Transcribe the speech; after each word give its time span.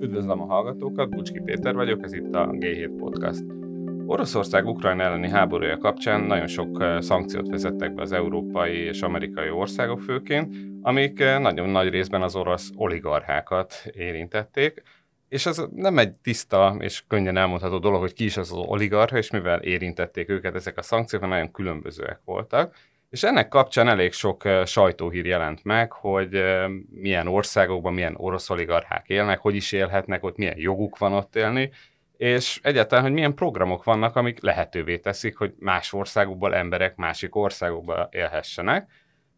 Üdvözlöm 0.00 0.40
a 0.40 0.44
hallgatókat, 0.44 1.10
Bucski 1.10 1.40
Péter 1.40 1.74
vagyok, 1.74 2.02
ez 2.02 2.12
itt 2.12 2.34
a 2.34 2.46
G7 2.46 2.90
Podcast. 2.98 3.44
Oroszország 4.06 4.66
Ukrajna 4.66 5.02
elleni 5.02 5.28
háborúja 5.28 5.78
kapcsán 5.78 6.20
nagyon 6.20 6.46
sok 6.46 6.84
szankciót 6.98 7.48
vezettek 7.48 7.94
be 7.94 8.02
az 8.02 8.12
európai 8.12 8.76
és 8.76 9.02
amerikai 9.02 9.50
országok 9.50 10.00
főként, 10.00 10.54
amik 10.82 11.18
nagyon 11.18 11.68
nagy 11.68 11.88
részben 11.88 12.22
az 12.22 12.36
orosz 12.36 12.70
oligarchákat 12.74 13.74
érintették, 13.92 14.82
és 15.28 15.46
ez 15.46 15.62
nem 15.74 15.98
egy 15.98 16.18
tiszta 16.22 16.76
és 16.78 17.04
könnyen 17.08 17.36
elmondható 17.36 17.78
dolog, 17.78 18.00
hogy 18.00 18.12
ki 18.12 18.24
is 18.24 18.36
az, 18.36 18.52
az 18.52 18.58
oligarcha, 18.58 19.16
és 19.16 19.30
mivel 19.30 19.62
érintették 19.62 20.28
őket 20.28 20.54
ezek 20.54 20.78
a 20.78 20.82
szankciók, 20.82 21.26
nagyon 21.26 21.50
különbözőek 21.50 22.20
voltak. 22.24 22.74
És 23.16 23.22
ennek 23.22 23.48
kapcsán 23.48 23.88
elég 23.88 24.12
sok 24.12 24.42
sajtóhír 24.64 25.26
jelent 25.26 25.64
meg, 25.64 25.92
hogy 25.92 26.42
milyen 26.90 27.26
országokban 27.26 27.94
milyen 27.94 28.14
orosz 28.16 28.50
oligarchák 28.50 29.08
élnek, 29.08 29.38
hogy 29.38 29.54
is 29.54 29.72
élhetnek, 29.72 30.24
ott 30.24 30.36
milyen 30.36 30.58
joguk 30.58 30.98
van 30.98 31.12
ott 31.12 31.36
élni, 31.36 31.70
és 32.16 32.60
egyáltalán, 32.62 33.04
hogy 33.04 33.12
milyen 33.12 33.34
programok 33.34 33.84
vannak, 33.84 34.16
amik 34.16 34.40
lehetővé 34.42 34.98
teszik, 34.98 35.36
hogy 35.36 35.54
más 35.58 35.92
országokból 35.92 36.54
emberek 36.54 36.96
másik 36.96 37.36
országokba 37.36 38.08
élhessenek. 38.12 38.90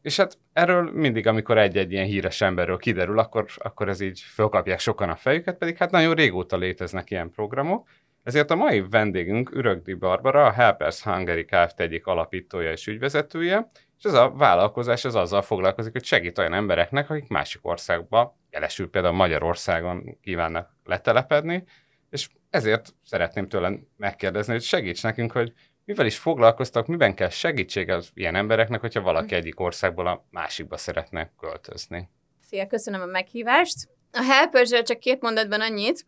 És 0.02 0.16
hát 0.16 0.38
erről 0.52 0.90
mindig, 0.92 1.26
amikor 1.26 1.58
egy-egy 1.58 1.92
ilyen 1.92 2.06
híres 2.06 2.40
emberről 2.40 2.78
kiderül, 2.78 3.18
akkor, 3.18 3.46
akkor 3.56 3.88
ez 3.88 4.00
így 4.00 4.20
fölkapják 4.20 4.78
sokan 4.78 5.08
a 5.08 5.16
fejüket, 5.16 5.58
pedig 5.58 5.76
hát 5.76 5.90
nagyon 5.90 6.14
régóta 6.14 6.56
léteznek 6.56 7.10
ilyen 7.10 7.30
programok. 7.30 7.88
Ezért 8.28 8.50
a 8.50 8.54
mai 8.54 8.80
vendégünk 8.88 9.50
Ürögdi 9.54 9.94
Barbara, 9.94 10.46
a 10.46 10.50
Helpers 10.50 11.02
Hungary 11.02 11.44
Kft. 11.44 11.80
egyik 11.80 12.06
alapítója 12.06 12.70
és 12.70 12.86
ügyvezetője, 12.86 13.70
és 13.98 14.04
ez 14.04 14.12
a 14.12 14.30
vállalkozás 14.30 15.04
az 15.04 15.14
azzal 15.14 15.42
foglalkozik, 15.42 15.92
hogy 15.92 16.04
segít 16.04 16.38
olyan 16.38 16.52
embereknek, 16.54 17.10
akik 17.10 17.28
másik 17.28 17.66
országba, 17.66 18.38
jelesül 18.50 18.90
például 18.90 19.14
Magyarországon 19.14 20.18
kívánnak 20.22 20.76
letelepedni, 20.84 21.64
és 22.10 22.28
ezért 22.50 22.94
szeretném 23.04 23.48
tőle 23.48 23.72
megkérdezni, 23.96 24.52
hogy 24.52 24.62
segíts 24.62 25.02
nekünk, 25.02 25.32
hogy 25.32 25.52
mivel 25.84 26.06
is 26.06 26.18
foglalkoztak, 26.18 26.86
miben 26.86 27.14
kell 27.14 27.28
segítség 27.28 27.88
az 27.88 28.10
ilyen 28.14 28.34
embereknek, 28.34 28.80
hogyha 28.80 29.00
valaki 29.00 29.34
egyik 29.34 29.60
országból 29.60 30.06
a 30.06 30.26
másikba 30.30 30.76
szeretne 30.76 31.32
költözni. 31.40 32.08
Szia, 32.40 32.66
köszönöm 32.66 33.00
a 33.00 33.06
meghívást. 33.06 33.88
A 34.12 34.22
helpers 34.22 34.70
csak 34.82 34.98
két 34.98 35.20
mondatban 35.20 35.60
annyit, 35.60 36.04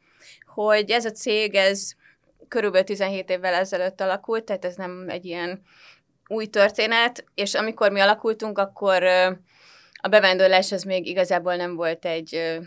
hogy 0.55 0.91
ez 0.91 1.05
a 1.05 1.11
cég, 1.11 1.55
ez 1.55 1.99
körülbelül 2.49 2.87
17 2.87 3.31
évvel 3.31 3.55
ezelőtt 3.55 4.01
alakult, 4.01 4.45
tehát 4.45 4.65
ez 4.65 4.75
nem 4.75 5.05
egy 5.09 5.25
ilyen 5.25 5.63
új 6.27 6.47
történet, 6.47 7.25
és 7.35 7.55
amikor 7.55 7.91
mi 7.91 8.01
alakultunk, 8.01 8.59
akkor 8.59 9.03
a 10.01 10.09
bevándorlás 10.09 10.73
az 10.73 10.83
még 10.83 11.07
igazából 11.07 11.57
nem 11.57 11.75
volt 11.75 12.05
egy, 12.05 12.59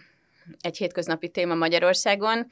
egy 0.61 0.77
hétköznapi 0.77 1.29
téma 1.29 1.55
Magyarországon, 1.55 2.47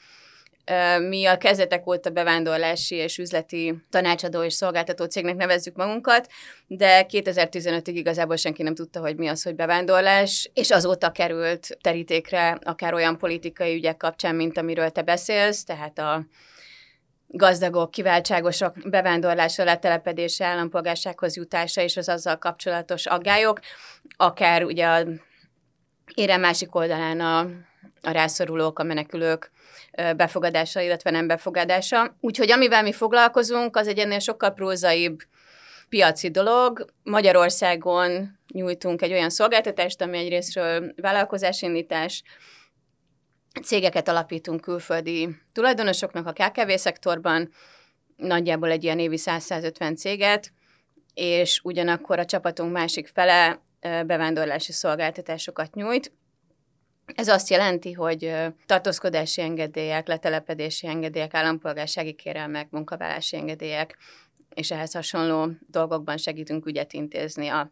mi 1.10 1.26
a 1.26 1.38
kezdetek 1.38 1.88
óta 1.88 2.10
bevándorlási 2.10 2.96
és 2.96 3.18
üzleti 3.18 3.76
tanácsadó 3.90 4.44
és 4.44 4.54
szolgáltató 4.54 5.06
cégnek 5.06 5.36
nevezzük 5.36 5.76
magunkat, 5.76 6.28
de 6.68 7.06
2015-ig 7.10 7.92
igazából 7.94 8.36
senki 8.36 8.64
nem 8.64 8.76
tudta, 8.76 9.00
hogy 9.00 9.16
mi 9.16 9.28
az, 9.28 9.44
hogy 9.44 9.56
bevándorlás, 9.56 10.52
és 10.54 10.72
azóta 10.72 11.12
került 11.12 11.78
terítékre 11.82 12.60
akár 12.64 12.94
olyan 12.94 13.18
politikai 13.18 13.76
ügyek 13.76 13.98
kapcsán, 13.98 14.36
mint 14.36 14.58
amiről 14.58 14.90
te 14.90 15.02
beszélsz, 15.02 15.64
tehát 15.64 16.00
a 16.00 16.26
gazdagok, 17.32 17.92
kiváltságosok 17.92 18.90
bevándorlása, 18.90 19.64
letelepedése, 19.64 20.46
állampolgársághoz 20.46 21.36
jutása 21.36 21.82
és 21.82 21.98
az 21.98 22.10
azzal 22.10 22.38
kapcsolatos 22.38 23.06
aggályok, 23.06 23.60
akár 24.18 24.64
ugye 24.64 24.88
a 24.88 25.06
érem 26.16 26.40
másik 26.40 26.76
oldalán 26.76 27.20
a, 27.20 27.40
a 28.02 28.12
rászorulók, 28.12 28.80
a 28.80 28.84
menekülők, 28.84 29.52
befogadása, 30.16 30.82
illetve 30.82 31.12
nem 31.12 31.28
befogadása. 31.28 32.16
Úgyhogy 32.20 32.52
amivel 32.52 32.84
mi 32.84 32.94
foglalkozunk, 32.94 33.76
az 33.76 33.88
egy 33.88 34.00
ennél 34.00 34.20
sokkal 34.20 34.50
prózaibb 34.50 35.20
piaci 35.90 36.30
dolog. 36.30 36.86
Magyarországon 37.04 38.40
nyújtunk 38.54 39.02
egy 39.02 39.12
olyan 39.12 39.30
szolgáltatást, 39.30 40.02
ami 40.02 40.18
egyrésztről 40.18 40.94
vállalkozásindítás, 40.96 42.24
cégeket 43.64 44.08
alapítunk 44.08 44.62
külföldi 44.62 45.30
tulajdonosoknak 45.52 46.28
a 46.28 46.32
KKV 46.32 46.72
szektorban, 46.76 47.52
nagyjából 48.16 48.72
egy 48.72 48.84
ilyen 48.84 49.00
évi 49.00 49.18
100-150 49.20 49.98
céget, 49.98 50.52
és 51.14 51.60
ugyanakkor 51.64 52.20
a 52.20 52.26
csapatunk 52.26 52.72
másik 52.72 53.08
fele 53.08 53.62
bevándorlási 53.82 54.72
szolgáltatásokat 54.72 55.76
nyújt. 55.76 56.12
Ez 57.16 57.28
azt 57.28 57.50
jelenti, 57.50 57.92
hogy 57.92 58.36
tartózkodási 58.66 59.42
engedélyek, 59.42 60.08
letelepedési 60.08 60.88
engedélyek, 60.88 61.34
állampolgársági 61.34 62.14
kérelmek, 62.14 62.70
munkavállási 62.70 63.36
engedélyek, 63.36 63.98
és 64.54 64.72
ehhez 64.72 64.94
hasonló 64.94 65.52
dolgokban 65.68 66.18
segítünk 66.18 66.66
ügyet 66.66 66.94
intézni 66.94 67.48
a, 67.48 67.72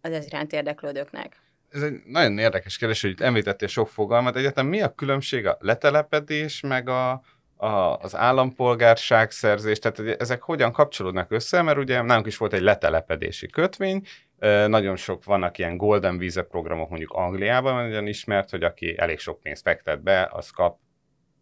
az 0.00 0.12
ez 0.12 0.26
iránt 0.26 0.52
érdeklődőknek. 0.52 1.36
Ez 1.70 1.82
egy 1.82 2.00
nagyon 2.04 2.38
érdekes 2.38 2.78
kérdés, 2.78 3.00
hogy 3.00 3.10
itt 3.10 3.20
említettél 3.20 3.68
sok 3.68 3.88
fogalmat. 3.88 4.36
Egyetem 4.36 4.66
mi 4.66 4.80
a 4.82 4.94
különbség 4.94 5.46
a 5.46 5.56
letelepedés, 5.60 6.60
meg 6.60 6.88
a, 6.88 7.10
a, 7.56 7.96
az 7.96 8.16
állampolgárság 8.16 9.30
szerzés, 9.30 9.78
tehát 9.78 10.20
ezek 10.20 10.42
hogyan 10.42 10.72
kapcsolódnak 10.72 11.30
össze, 11.30 11.62
mert 11.62 11.78
ugye 11.78 12.02
nálunk 12.02 12.26
is 12.26 12.36
volt 12.36 12.52
egy 12.52 12.62
letelepedési 12.62 13.46
kötvény, 13.46 14.02
nagyon 14.66 14.96
sok 14.96 15.24
vannak 15.24 15.58
ilyen 15.58 15.76
Golden 15.76 16.18
Visa 16.18 16.44
programok 16.44 16.88
mondjuk 16.88 17.12
Angliában, 17.12 17.74
nagyon 17.74 18.06
ismert, 18.06 18.50
hogy 18.50 18.62
aki 18.62 18.98
elég 18.98 19.18
sok 19.18 19.40
pénzt 19.40 19.62
fektet 19.62 20.02
be, 20.02 20.28
az 20.32 20.50
kap 20.50 20.78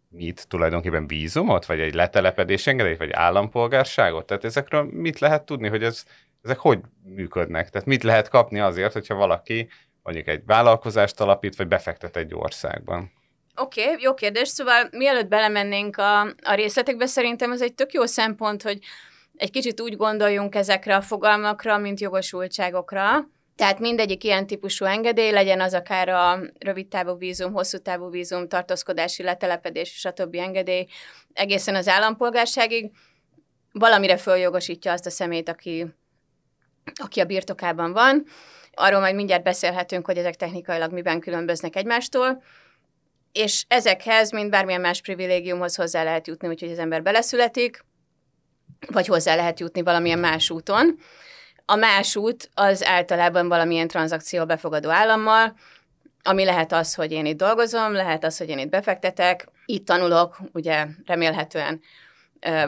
mit 0.09 0.47
tulajdonképpen 0.47 1.07
vízumot, 1.07 1.65
vagy 1.65 1.79
egy 1.79 1.93
letelepedés 1.93 2.67
engedélyt, 2.67 2.97
vagy 2.97 3.11
állampolgárságot? 3.11 4.25
Tehát 4.25 4.43
ezekről 4.43 4.83
mit 4.91 5.19
lehet 5.19 5.45
tudni, 5.45 5.67
hogy 5.67 5.83
ez, 5.83 6.03
ezek 6.41 6.57
hogy 6.57 6.79
működnek? 7.03 7.69
Tehát 7.69 7.87
mit 7.87 8.03
lehet 8.03 8.29
kapni 8.29 8.59
azért, 8.59 8.93
hogyha 8.93 9.15
valaki 9.15 9.69
mondjuk 10.09 10.35
egy 10.35 10.45
vállalkozást 10.45 11.19
alapít, 11.19 11.55
vagy 11.55 11.67
befektet 11.67 12.17
egy 12.17 12.33
országban? 12.33 13.11
Oké, 13.55 13.83
okay, 13.83 14.01
jó 14.01 14.13
kérdés. 14.13 14.47
Szóval 14.47 14.87
mielőtt 14.91 15.27
belemennénk 15.27 15.97
a, 15.97 16.21
a 16.21 16.53
részletekbe, 16.53 17.05
szerintem 17.05 17.51
ez 17.51 17.61
egy 17.61 17.73
tök 17.73 17.93
jó 17.93 18.05
szempont, 18.05 18.61
hogy 18.61 18.79
egy 19.35 19.51
kicsit 19.51 19.81
úgy 19.81 19.95
gondoljunk 19.95 20.55
ezekre 20.55 20.95
a 20.95 21.01
fogalmakra, 21.01 21.77
mint 21.77 21.99
jogosultságokra. 21.99 23.27
Tehát 23.55 23.79
mindegyik 23.79 24.23
ilyen 24.23 24.47
típusú 24.47 24.85
engedély, 24.85 25.31
legyen 25.31 25.61
az 25.61 25.73
akár 25.73 26.09
a 26.09 26.39
rövid 26.59 26.87
távú 26.87 27.17
vízum, 27.17 27.53
hosszú 27.53 27.77
távú 27.77 28.09
vízum, 28.09 28.47
tartózkodási 28.47 29.23
letelepedés, 29.23 29.89
stb. 29.89 30.35
engedély, 30.35 30.85
egészen 31.33 31.75
az 31.75 31.87
állampolgárságig, 31.87 32.91
valamire 33.71 34.17
följogosítja 34.17 34.91
azt 34.91 35.05
a 35.05 35.09
szemét, 35.09 35.49
aki, 35.49 35.85
aki 36.93 37.19
a 37.19 37.25
birtokában 37.25 37.93
van. 37.93 38.25
Arról 38.81 38.99
majd 38.99 39.15
mindjárt 39.15 39.43
beszélhetünk, 39.43 40.05
hogy 40.05 40.17
ezek 40.17 40.35
technikailag 40.35 40.91
miben 40.91 41.19
különböznek 41.19 41.75
egymástól. 41.75 42.43
És 43.31 43.65
ezekhez, 43.67 44.31
mint 44.31 44.49
bármilyen 44.49 44.81
más 44.81 45.01
privilégiumhoz 45.01 45.75
hozzá 45.75 46.03
lehet 46.03 46.27
jutni, 46.27 46.47
úgyhogy 46.47 46.71
az 46.71 46.79
ember 46.79 47.03
beleszületik, 47.03 47.85
vagy 48.87 49.07
hozzá 49.07 49.35
lehet 49.35 49.59
jutni 49.59 49.81
valamilyen 49.81 50.19
más 50.19 50.49
úton. 50.49 50.99
A 51.65 51.75
más 51.75 52.15
út 52.15 52.49
az 52.53 52.85
általában 52.85 53.47
valamilyen 53.47 53.87
tranzakció 53.87 54.45
befogadó 54.45 54.89
állammal, 54.89 55.53
ami 56.23 56.45
lehet 56.45 56.71
az, 56.71 56.93
hogy 56.93 57.11
én 57.11 57.25
itt 57.25 57.37
dolgozom, 57.37 57.93
lehet 57.93 58.23
az, 58.23 58.37
hogy 58.37 58.49
én 58.49 58.59
itt 58.59 58.69
befektetek, 58.69 59.47
itt 59.65 59.85
tanulok, 59.85 60.37
ugye 60.53 60.85
remélhetően 61.05 61.81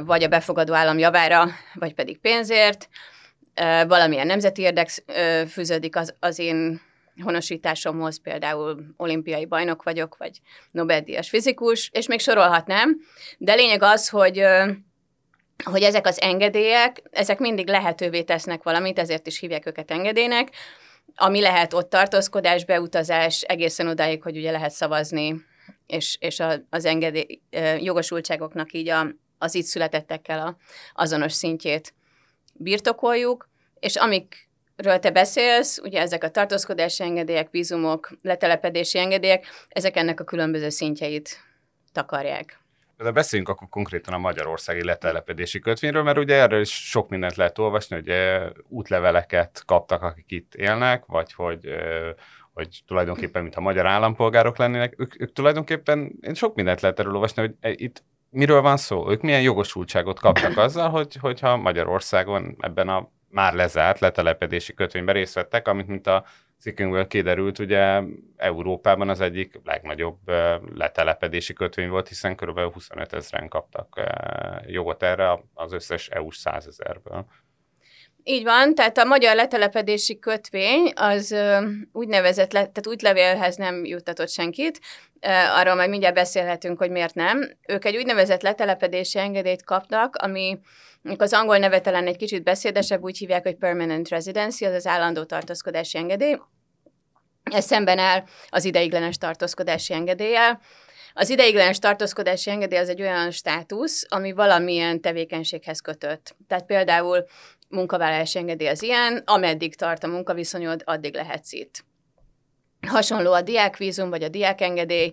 vagy 0.06 0.24
a 0.24 0.28
befogadó 0.28 0.74
állam 0.74 0.98
javára, 0.98 1.48
vagy 1.74 1.94
pedig 1.94 2.20
pénzért, 2.20 2.90
valamilyen 3.88 4.28
nemzeti 4.28 4.62
érdek 4.62 4.90
fűződik 5.48 5.96
az, 5.96 6.16
az 6.20 6.40
én 6.40 6.82
honosításomhoz, 7.22 8.22
például 8.22 8.78
olimpiai 8.98 9.46
bajnok 9.46 9.84
vagyok, 9.84 10.18
vagy 10.18 10.40
Nobel-díjas 10.72 11.30
fizikus, 11.30 11.90
és 11.94 12.08
még 12.08 12.20
sorolhatnám, 12.20 12.98
de 13.38 13.54
lényeg 13.54 13.84
az, 13.84 14.10
hogy 14.10 14.44
hogy 15.64 15.82
ezek 15.82 16.08
az 16.08 16.22
engedélyek, 16.22 17.02
ezek 17.12 17.40
mindig 17.40 17.68
lehetővé 17.68 18.24
tesznek 18.24 18.64
valamit, 18.64 19.00
ezért 19.00 19.28
is 19.28 19.40
hívják 19.40 19.66
őket 19.66 19.92
engedélynek, 19.92 20.50
ami 21.16 21.42
lehet 21.42 21.74
ott 21.74 21.90
tartózkodás, 21.90 22.66
beutazás, 22.66 23.42
egészen 23.42 23.88
odáig, 23.88 24.24
hogy 24.24 24.38
ugye 24.38 24.52
lehet 24.52 24.72
szavazni, 24.72 25.46
és, 25.88 26.18
és 26.20 26.40
a, 26.40 26.54
az 26.70 26.86
engedély 26.86 27.42
jogosultságoknak 27.80 28.74
így 28.74 28.90
a, 28.90 29.08
az 29.38 29.56
itt 29.56 29.66
születettekkel 29.66 30.48
a 30.48 30.58
azonos 30.94 31.34
szintjét 31.34 31.94
birtokoljuk, 32.54 33.50
és 33.82 33.96
amikről 33.96 35.00
te 35.00 35.12
beszélsz, 35.12 35.78
ugye 35.78 36.02
ezek 36.02 36.24
a 36.24 36.30
tartózkodási 36.30 37.04
engedélyek, 37.04 37.50
vízumok, 37.52 38.12
letelepedési 38.22 39.00
engedélyek, 39.00 39.46
ezek 39.70 39.96
ennek 39.96 40.20
a 40.20 40.24
különböző 40.24 40.70
szintjeit 40.70 41.44
takarják. 41.92 42.60
De 42.98 43.12
beszéljünk 43.12 43.50
akkor 43.50 43.70
konkrétan 43.70 44.14
a 44.14 44.18
magyarországi 44.18 44.84
letelepedési 44.84 45.60
kötvényről, 45.60 46.04
mert 46.04 46.18
ugye 46.18 46.36
erről 46.36 46.62
is 46.62 46.90
sok 46.90 47.10
mindent 47.10 47.36
lehet 47.36 47.58
olvasni, 47.58 47.96
hogy 47.96 48.14
útleveleket 48.68 49.64
kaptak, 49.66 50.02
akik 50.02 50.32
itt 50.32 50.56
élnek, 50.56 51.06
vagy 51.06 51.34
hogy 51.34 51.70
hogy 52.54 52.84
tulajdonképpen, 52.88 53.42
mintha 53.42 53.62
magyar 53.62 53.86
állampolgárok 53.86 54.58
lennének, 54.58 54.94
ők, 54.98 55.22
ők 55.22 55.34
tulajdonképpen, 55.34 56.12
én 56.22 56.34
sok 56.34 56.56
mindent 56.56 56.82
lehet 56.82 57.00
erről 57.00 57.14
olvasni, 57.14 57.42
hogy 57.42 57.56
e, 57.60 57.72
itt 57.76 58.04
miről 58.30 58.62
van 58.62 58.78
szó? 58.78 59.12
Ők 59.12 59.22
milyen 59.22 59.42
jogosultságot 59.42 60.20
kaptak 60.20 60.58
azzal, 60.58 60.90
hogy, 60.90 61.16
hogyha 61.16 61.58
Magyarországon 61.58 62.56
ebben 62.60 62.90
a 62.90 63.12
már 63.32 63.54
lezárt 63.54 64.00
letelepedési 64.00 64.74
kötvényben 64.74 65.16
részt 65.16 65.34
vettek, 65.34 65.68
amit 65.68 65.88
mint 65.88 66.08
a 66.08 66.26
cikkünkből 66.60 67.08
kiderült, 67.08 67.60
ugye 67.60 68.02
Európában 68.36 69.10
az 69.10 69.22
egyik 69.22 69.60
legnagyobb 69.64 70.18
letelepedési 70.76 71.54
kötvény 71.54 71.90
volt, 71.90 72.08
hiszen 72.08 72.36
kb. 72.36 72.60
25 72.60 73.14
ezeren 73.14 73.48
kaptak 73.48 74.02
jogot 74.66 75.04
erre 75.04 75.40
az 75.54 75.74
összes 75.74 76.08
EU-s 76.08 76.38
100 76.38 76.68
ezerből. 76.68 77.26
Így 78.24 78.44
van, 78.44 78.76
tehát 78.76 78.98
a 78.98 79.04
magyar 79.04 79.36
letelepedési 79.36 80.20
kötvény 80.20 80.92
az 80.96 81.36
úgynevezett, 81.92 82.50
tehát 82.50 82.88
útlevélhez 82.88 83.56
nem 83.56 83.86
juttatott 83.86 84.30
senkit, 84.30 84.80
arról 85.56 85.76
majd 85.76 85.90
mindjárt 85.90 86.16
beszélhetünk, 86.16 86.78
hogy 86.78 86.90
miért 86.90 87.16
nem. 87.16 87.58
Ők 87.68 87.86
egy 87.86 87.98
úgynevezett 87.98 88.42
letelepedési 88.42 89.20
engedélyt 89.20 89.64
kapnak, 89.64 90.16
ami 90.16 90.60
az 91.18 91.34
angol 91.34 91.58
neve 91.58 91.80
talán 91.80 92.08
egy 92.08 92.18
kicsit 92.18 92.44
beszédesebb, 92.44 93.04
úgy 93.04 93.18
hívják, 93.18 93.44
hogy 93.44 93.56
permanent 93.56 94.10
residency, 94.10 94.66
az 94.66 94.74
az 94.74 94.88
állandó 94.88 95.24
tartózkodási 95.24 95.98
engedély. 95.98 96.38
Ez 97.44 97.66
szemben 97.66 97.98
áll 97.98 98.24
az 98.50 98.66
ideiglenes 98.66 99.18
tartózkodási 99.18 99.94
engedéllyel. 99.94 100.62
Az 101.14 101.30
ideiglenes 101.30 101.80
tartózkodási 101.80 102.50
engedély 102.50 102.80
az 102.80 102.90
egy 102.90 103.02
olyan 103.02 103.32
státusz, 103.32 104.06
ami 104.10 104.32
valamilyen 104.32 105.02
tevékenységhez 105.02 105.80
kötött. 105.80 106.36
Tehát 106.48 106.66
például 106.66 107.26
munkavállalási 107.72 108.38
engedély 108.38 108.68
az 108.68 108.84
ilyen, 108.84 109.22
ameddig 109.26 109.76
tart 109.76 110.04
a 110.04 110.08
munkaviszonyod, 110.08 110.82
addig 110.86 111.14
lehetsz 111.14 111.52
itt. 111.52 111.84
Hasonló 112.88 113.32
a 113.34 113.42
diákvízum, 113.42 114.10
vagy 114.10 114.24
a 114.24 114.30
diákengedély, 114.30 115.12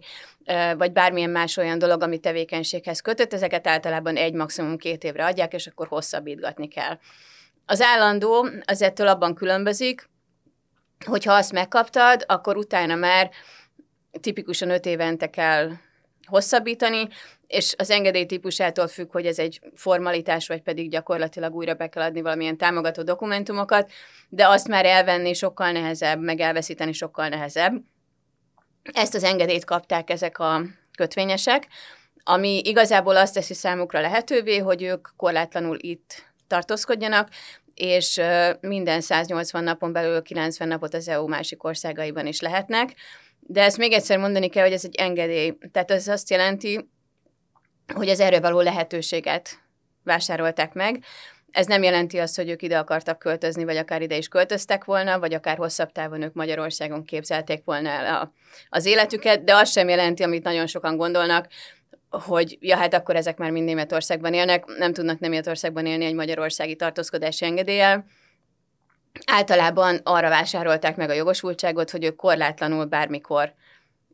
vagy 0.77 0.93
bármilyen 0.93 1.31
más 1.31 1.57
olyan 1.57 1.79
dolog, 1.79 2.03
ami 2.03 2.19
tevékenységhez 2.19 3.01
kötött, 3.01 3.33
ezeket 3.33 3.67
általában 3.67 4.17
egy, 4.17 4.33
maximum 4.33 4.77
két 4.77 5.05
évre 5.05 5.25
adják, 5.25 5.53
és 5.53 5.67
akkor 5.67 5.87
hosszabbítgatni 5.87 6.69
kell. 6.69 6.99
Az 7.67 7.81
állandó 7.81 8.49
az 8.65 8.83
ettől 8.83 9.09
abban 9.09 9.35
különbözik, 9.35 10.09
hogyha 11.07 11.33
azt 11.33 11.53
megkaptad, 11.53 12.25
akkor 12.27 12.57
utána 12.57 12.95
már 12.95 13.31
tipikusan 14.21 14.71
öt 14.71 14.87
évente 14.87 15.31
kell 15.31 15.71
hosszabbítani, 16.27 17.09
és 17.49 17.75
az 17.79 17.91
engedély 17.91 18.27
típusától 18.27 18.89
függ, 18.89 19.13
hogy 19.13 19.27
ez 19.27 19.39
egy 19.39 19.61
formalitás, 19.75 20.47
vagy 20.47 20.61
pedig 20.63 20.91
gyakorlatilag 20.91 21.55
újra 21.55 21.75
be 21.75 21.89
kell 21.89 22.03
adni 22.03 22.21
valamilyen 22.21 22.57
támogató 22.57 23.03
dokumentumokat, 23.03 23.91
de 24.29 24.49
azt 24.49 24.69
már 24.69 24.85
elvenni 24.85 25.35
sokkal 25.35 25.73
nehezebb, 25.73 26.21
meg 26.21 26.41
elveszíteni 26.41 26.93
sokkal 26.93 27.29
nehezebb. 27.29 27.75
Ezt 28.93 29.15
az 29.15 29.25
engedélyt 29.25 29.65
kapták 29.65 30.11
ezek 30.11 30.39
a 30.39 30.63
kötvényesek, 30.97 31.67
ami 32.25 32.61
igazából 32.65 33.17
azt 33.17 33.35
teszi 33.35 33.55
számukra 33.55 34.01
lehetővé, 34.01 34.59
hogy 34.59 34.83
ők 34.83 35.09
korlátlanul 35.17 35.77
itt 35.81 36.23
tartózkodjanak, 36.47 37.29
és 37.75 38.21
minden 38.61 39.01
180 39.01 39.65
napon 39.65 39.93
belül 39.93 40.23
90 40.23 40.69
napot 40.69 40.95
az 40.95 41.09
EU 41.09 41.29
másik 41.29 41.65
országaiban 41.65 42.27
is 42.27 42.41
lehetnek. 42.41 42.95
De 43.41 43.63
ezt 43.63 43.77
még 43.77 43.93
egyszer 43.93 44.19
mondani 44.19 44.49
kell, 44.49 44.63
hogy 44.65 44.73
ez 44.73 44.85
egy 44.85 44.95
engedély. 44.95 45.59
Tehát 45.73 45.91
ez 45.91 46.09
azt 46.09 46.31
jelenti, 46.31 46.89
hogy 47.95 48.09
az 48.09 48.21
erre 48.21 48.41
való 48.41 48.61
lehetőséget 48.61 49.61
vásárolták 50.05 50.73
meg. 50.73 51.05
Ez 51.51 51.67
nem 51.67 51.83
jelenti 51.83 52.19
azt, 52.19 52.37
hogy 52.37 52.49
ők 52.49 52.63
ide 52.63 52.79
akartak 52.79 53.19
költözni, 53.19 53.65
vagy 53.65 53.77
akár 53.77 54.03
ide 54.03 54.17
is 54.17 54.29
költöztek 54.29 54.85
volna, 54.85 55.19
vagy 55.19 55.35
akár 55.35 55.57
hosszabb 55.57 55.93
távon 55.93 56.23
ők 56.23 56.35
Magyarországon 56.35 57.05
képzelték 57.05 57.65
volna 57.65 57.89
el 57.89 58.15
a, 58.15 58.33
az 58.69 58.85
életüket, 58.85 59.45
de 59.45 59.55
az 59.55 59.71
sem 59.71 59.89
jelenti, 59.89 60.23
amit 60.23 60.45
nagyon 60.45 60.67
sokan 60.67 60.97
gondolnak, 60.97 61.47
hogy 62.11 62.59
ja, 62.61 62.77
hát 62.77 62.95
akkor 62.95 63.17
ezek 63.17 63.37
már 63.37 63.51
mind 63.51 63.65
Németországban 63.65 64.35
élnek, 64.35 64.65
nem 64.65 64.93
tudnak 64.93 65.19
Németországban 65.19 65.87
élni 65.87 66.05
egy 66.05 66.15
magyarországi 66.15 66.77
tartózkodási 66.77 67.45
engedéllyel. 67.45 68.05
Általában 69.27 70.01
arra 70.03 70.29
vásárolták 70.29 70.97
meg 70.97 71.11
a 71.11 71.13
jogosultságot, 71.13 71.91
hogy 71.91 72.05
ők 72.05 72.17
korlátlanul 72.17 72.85
bármikor 72.85 73.55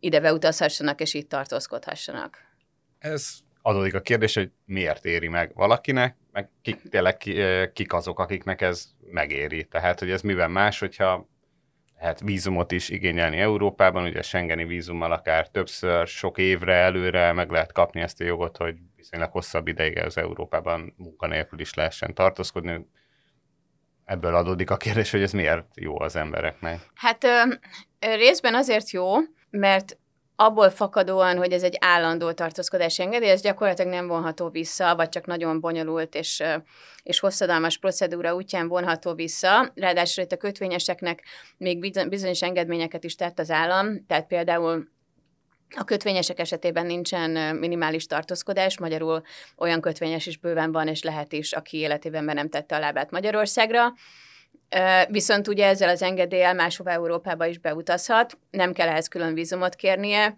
ide 0.00 0.20
beutazhassanak 0.20 1.00
és 1.00 1.14
itt 1.14 1.28
tartózkodhassanak. 1.28 2.38
Ez 2.98 3.43
adódik 3.66 3.94
a 3.94 4.00
kérdés, 4.00 4.34
hogy 4.34 4.50
miért 4.64 5.04
éri 5.04 5.28
meg 5.28 5.54
valakinek, 5.54 6.16
meg 6.32 6.48
kik, 6.62 6.88
tényleg 6.88 7.16
kik 7.72 7.92
azok, 7.92 8.18
akiknek 8.18 8.60
ez 8.60 8.88
megéri. 9.10 9.64
Tehát, 9.64 9.98
hogy 9.98 10.10
ez 10.10 10.22
miben 10.22 10.50
más, 10.50 10.78
hogyha 10.78 11.28
lehet 11.98 12.20
vízumot 12.20 12.72
is 12.72 12.88
igényelni 12.88 13.38
Európában, 13.38 14.04
ugye 14.04 14.22
Schengeni 14.22 14.64
vízummal 14.64 15.12
akár 15.12 15.48
többször, 15.48 16.06
sok 16.06 16.38
évre 16.38 16.74
előre 16.74 17.32
meg 17.32 17.50
lehet 17.50 17.72
kapni 17.72 18.00
ezt 18.00 18.20
a 18.20 18.24
jogot, 18.24 18.56
hogy 18.56 18.76
viszonylag 18.96 19.30
hosszabb 19.30 19.68
ideig 19.68 19.98
az 19.98 20.18
Európában 20.18 20.94
munkanélkül 20.96 21.60
is 21.60 21.74
lehessen 21.74 22.14
tartózkodni. 22.14 22.86
Ebből 24.04 24.34
adódik 24.34 24.70
a 24.70 24.76
kérdés, 24.76 25.10
hogy 25.10 25.22
ez 25.22 25.32
miért 25.32 25.66
jó 25.74 26.00
az 26.00 26.16
embereknek. 26.16 26.80
Hát 26.94 27.24
ö, 27.24 27.42
részben 28.16 28.54
azért 28.54 28.90
jó, 28.90 29.14
mert 29.50 29.98
abból 30.36 30.70
fakadóan, 30.70 31.36
hogy 31.36 31.52
ez 31.52 31.62
egy 31.62 31.76
állandó 31.80 32.32
tartózkodási 32.32 33.02
engedély, 33.02 33.30
ez 33.30 33.40
gyakorlatilag 33.40 33.92
nem 33.92 34.06
vonható 34.06 34.48
vissza, 34.48 34.96
vagy 34.96 35.08
csak 35.08 35.26
nagyon 35.26 35.60
bonyolult 35.60 36.14
és, 36.14 36.42
és 37.02 37.20
hosszadalmas 37.20 37.78
procedúra 37.78 38.34
útján 38.34 38.68
vonható 38.68 39.14
vissza. 39.14 39.72
Ráadásul 39.74 40.24
itt 40.24 40.32
a 40.32 40.36
kötvényeseknek 40.36 41.22
még 41.56 42.08
bizonyos 42.08 42.42
engedményeket 42.42 43.04
is 43.04 43.14
tett 43.14 43.38
az 43.38 43.50
állam, 43.50 44.06
tehát 44.06 44.26
például 44.26 44.92
a 45.76 45.84
kötvényesek 45.84 46.38
esetében 46.38 46.86
nincsen 46.86 47.56
minimális 47.56 48.06
tartózkodás, 48.06 48.78
magyarul 48.78 49.22
olyan 49.56 49.80
kötvényes 49.80 50.26
is 50.26 50.38
bőven 50.38 50.72
van, 50.72 50.88
és 50.88 51.02
lehet 51.02 51.32
is, 51.32 51.52
aki 51.52 51.78
életében 51.78 52.26
be 52.26 52.32
nem 52.32 52.48
tette 52.48 52.76
a 52.76 52.78
lábát 52.78 53.10
Magyarországra. 53.10 53.92
Viszont 55.08 55.48
ugye 55.48 55.66
ezzel 55.66 55.88
az 55.88 56.02
engedéllyel 56.02 56.54
máshova 56.54 56.90
Európába 56.90 57.46
is 57.46 57.58
beutazhat, 57.58 58.38
nem 58.50 58.72
kell 58.72 58.88
ehhez 58.88 59.08
külön 59.08 59.34
vízumot 59.34 59.74
kérnie, 59.74 60.36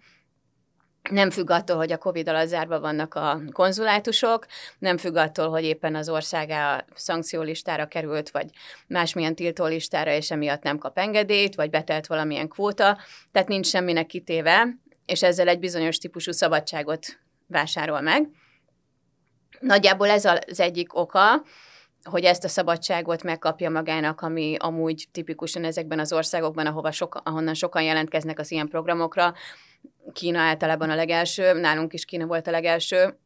nem 1.11 1.31
függ 1.31 1.51
attól, 1.51 1.77
hogy 1.77 1.93
a 1.93 1.99
Covid 1.99 2.29
alatt 2.29 2.47
zárva 2.47 2.81
vannak 2.81 3.15
a 3.15 3.41
konzulátusok, 3.53 4.47
nem 4.79 4.97
függ 4.97 5.17
attól, 5.17 5.49
hogy 5.49 5.65
éppen 5.65 5.95
az 5.95 6.09
országá 6.09 6.85
szankciólistára 6.95 7.87
került, 7.87 8.31
vagy 8.31 8.47
másmilyen 8.87 9.35
tiltólistára, 9.35 10.11
és 10.11 10.31
emiatt 10.31 10.63
nem 10.63 10.79
kap 10.79 10.99
engedélyt, 10.99 11.55
vagy 11.55 11.71
betelt 11.71 12.07
valamilyen 12.07 12.49
kvóta, 12.49 12.99
tehát 13.33 13.49
nincs 13.49 13.67
semminek 13.67 14.07
kitéve, 14.07 14.69
és 15.07 15.23
ezzel 15.23 15.49
egy 15.49 15.59
bizonyos 15.59 15.99
típusú 15.99 16.33
szabadságot 16.33 17.07
vásárol 17.47 18.01
meg. 18.01 18.29
Nagyjából 19.61 20.09
ez 20.09 20.25
az 20.25 20.61
egyik 20.61 20.99
oka, 20.99 21.43
hogy 22.07 22.25
ezt 22.25 22.45
a 22.45 22.49
szabadságot 22.49 23.23
megkapja 23.23 23.71
magának, 23.71 24.21
ami 24.21 24.57
amúgy 24.59 25.09
tipikusan 25.13 25.65
ezekben 25.65 25.99
az 25.99 26.13
országokban, 26.13 26.67
ahova 26.67 26.91
soka, 26.91 27.21
ahonnan 27.25 27.55
sokan 27.55 27.83
jelentkeznek 27.83 28.39
az 28.39 28.51
ilyen 28.51 28.69
programokra. 28.69 29.35
Kína 30.13 30.39
általában 30.39 30.91
a 30.91 30.95
legelső, 30.95 31.53
nálunk 31.53 31.93
is 31.93 32.05
Kína 32.05 32.27
volt 32.27 32.47
a 32.47 32.51
legelső, 32.51 33.19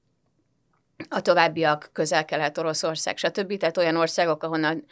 a 1.09 1.21
továbbiak 1.21 1.91
közel-kelet, 1.93 2.59
Oroszország, 2.59 3.17
stb. 3.17 3.57
Tehát 3.57 3.77
olyan 3.77 3.97
országok, 3.97 4.43
ahonnan 4.43 4.85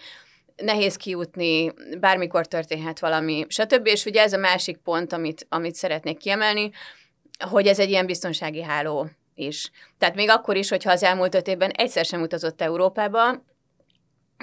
nehéz 0.56 0.96
kijutni, 0.96 1.72
bármikor 2.00 2.46
történhet 2.46 2.98
valami, 2.98 3.46
stb. 3.48 3.86
És 3.86 4.04
ugye 4.04 4.22
ez 4.22 4.32
a 4.32 4.38
másik 4.38 4.76
pont, 4.76 5.12
amit, 5.12 5.46
amit 5.48 5.74
szeretnék 5.74 6.18
kiemelni, 6.18 6.70
hogy 7.50 7.66
ez 7.66 7.78
egy 7.78 7.90
ilyen 7.90 8.06
biztonsági 8.06 8.62
háló 8.62 9.08
is. 9.34 9.70
Tehát 9.98 10.14
még 10.14 10.30
akkor 10.30 10.56
is, 10.56 10.68
hogyha 10.68 10.90
az 10.90 11.02
elmúlt 11.02 11.34
öt 11.34 11.48
évben 11.48 11.70
egyszer 11.70 12.04
sem 12.04 12.22
utazott 12.22 12.60
Európába, 12.60 13.46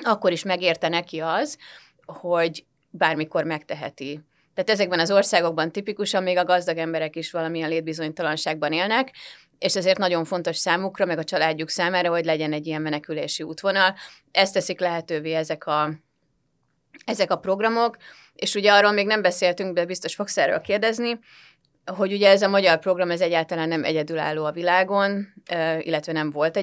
akkor 0.03 0.31
is 0.31 0.43
megérte 0.43 0.89
neki 0.89 1.19
az, 1.19 1.57
hogy 2.05 2.65
bármikor 2.89 3.43
megteheti. 3.43 4.21
Tehát 4.53 4.69
ezekben 4.69 4.99
az 4.99 5.11
országokban 5.11 5.71
tipikusan 5.71 6.23
még 6.23 6.37
a 6.37 6.43
gazdag 6.43 6.77
emberek 6.77 7.15
is 7.15 7.31
valamilyen 7.31 7.69
létbizonytalanságban 7.69 8.73
élnek, 8.73 9.11
és 9.59 9.75
ezért 9.75 9.97
nagyon 9.97 10.25
fontos 10.25 10.57
számukra, 10.57 11.05
meg 11.05 11.17
a 11.17 11.23
családjuk 11.23 11.69
számára, 11.69 12.09
hogy 12.09 12.25
legyen 12.25 12.53
egy 12.53 12.67
ilyen 12.67 12.81
menekülési 12.81 13.43
útvonal. 13.43 13.95
Ezt 14.31 14.53
teszik 14.53 14.79
lehetővé 14.79 15.33
ezek 15.33 15.67
a, 15.67 15.89
ezek 17.05 17.31
a 17.31 17.35
programok, 17.35 17.97
és 18.33 18.55
ugye 18.55 18.71
arról 18.71 18.91
még 18.91 19.05
nem 19.05 19.21
beszéltünk, 19.21 19.73
de 19.73 19.85
biztos 19.85 20.15
fogsz 20.15 20.37
erről 20.37 20.61
kérdezni, 20.61 21.19
hogy 21.85 22.13
ugye 22.13 22.29
ez 22.29 22.41
a 22.41 22.49
magyar 22.49 22.79
program 22.79 23.11
ez 23.11 23.21
egyáltalán 23.21 23.67
nem 23.67 23.83
egyedülálló 23.83 24.45
a 24.45 24.51
világon, 24.51 25.33
illetve 25.79 26.11
nem 26.11 26.29
volt 26.29 26.57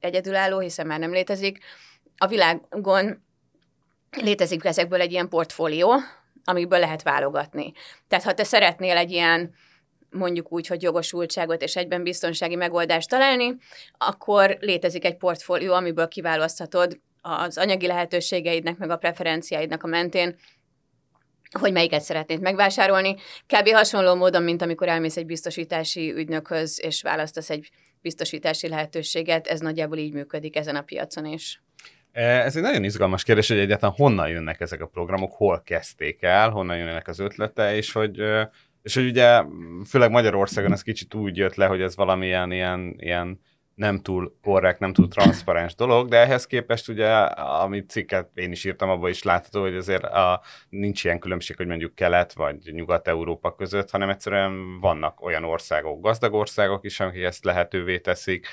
egyedülálló, 0.00 0.58
hiszen 0.58 0.86
már 0.86 0.98
nem 0.98 1.12
létezik, 1.12 1.58
a 2.16 2.26
világon 2.26 3.24
létezik 4.10 4.64
ezekből 4.64 5.00
egy 5.00 5.12
ilyen 5.12 5.28
portfólió, 5.28 5.94
amikből 6.44 6.78
lehet 6.78 7.02
válogatni. 7.02 7.72
Tehát 8.08 8.24
ha 8.24 8.34
te 8.34 8.44
szeretnél 8.44 8.96
egy 8.96 9.10
ilyen 9.10 9.54
mondjuk 10.10 10.52
úgy, 10.52 10.66
hogy 10.66 10.82
jogosultságot 10.82 11.62
és 11.62 11.76
egyben 11.76 12.02
biztonsági 12.02 12.54
megoldást 12.54 13.08
találni, 13.08 13.56
akkor 13.98 14.56
létezik 14.60 15.04
egy 15.04 15.16
portfólió, 15.16 15.72
amiből 15.72 16.08
kiválaszthatod 16.08 17.00
az 17.20 17.58
anyagi 17.58 17.86
lehetőségeidnek, 17.86 18.76
meg 18.78 18.90
a 18.90 18.96
preferenciáidnak 18.96 19.82
a 19.82 19.86
mentén 19.86 20.36
hogy 21.50 21.72
melyiket 21.72 22.02
szeretnéd 22.02 22.40
megvásárolni. 22.40 23.14
Kb. 23.46 23.68
hasonló 23.68 24.14
módon, 24.14 24.42
mint 24.42 24.62
amikor 24.62 24.88
elmész 24.88 25.16
egy 25.16 25.26
biztosítási 25.26 26.12
ügynökhöz, 26.12 26.80
és 26.82 27.02
választasz 27.02 27.50
egy 27.50 27.70
biztosítási 28.00 28.68
lehetőséget, 28.68 29.46
ez 29.46 29.60
nagyjából 29.60 29.98
így 29.98 30.12
működik 30.12 30.56
ezen 30.56 30.76
a 30.76 30.82
piacon 30.82 31.24
is. 31.24 31.62
E, 32.16 32.22
ez 32.22 32.56
egy 32.56 32.62
nagyon 32.62 32.84
izgalmas 32.84 33.22
kérdés, 33.22 33.48
hogy 33.48 33.58
egyáltalán 33.58 33.94
honnan 33.98 34.28
jönnek 34.28 34.60
ezek 34.60 34.80
a 34.80 34.86
programok, 34.86 35.32
hol 35.32 35.62
kezdték 35.64 36.22
el, 36.22 36.50
honnan 36.50 36.76
jönnek 36.76 37.08
az 37.08 37.18
ötlete, 37.18 37.76
és 37.76 37.92
hogy, 37.92 38.22
és 38.82 38.94
hogy 38.94 39.06
ugye 39.06 39.42
főleg 39.86 40.10
Magyarországon 40.10 40.72
ez 40.72 40.82
kicsit 40.82 41.14
úgy 41.14 41.36
jött 41.36 41.54
le, 41.54 41.66
hogy 41.66 41.80
ez 41.80 41.96
valamilyen 41.96 42.52
ilyen, 42.52 42.94
ilyen 42.98 43.40
nem 43.76 44.00
túl 44.00 44.36
korrekt, 44.42 44.78
nem 44.78 44.92
túl 44.92 45.08
transzparens 45.08 45.74
dolog, 45.74 46.08
de 46.08 46.16
ehhez 46.16 46.46
képest 46.46 46.88
ugye, 46.88 47.08
amit 47.08 47.90
cikket 47.90 48.30
én 48.34 48.52
is 48.52 48.64
írtam, 48.64 48.90
abban 48.90 49.10
is 49.10 49.22
látható, 49.22 49.60
hogy 49.60 49.76
azért 49.76 50.02
a, 50.02 50.40
nincs 50.68 51.04
ilyen 51.04 51.18
különbség, 51.18 51.56
hogy 51.56 51.66
mondjuk 51.66 51.94
Kelet 51.94 52.32
vagy 52.32 52.56
Nyugat-Európa 52.72 53.54
között, 53.54 53.90
hanem 53.90 54.08
egyszerűen 54.08 54.80
vannak 54.80 55.20
olyan 55.20 55.44
országok, 55.44 56.00
gazdag 56.00 56.34
országok 56.34 56.84
is, 56.84 57.00
akik 57.00 57.22
ezt 57.22 57.44
lehetővé 57.44 57.98
teszik, 57.98 58.46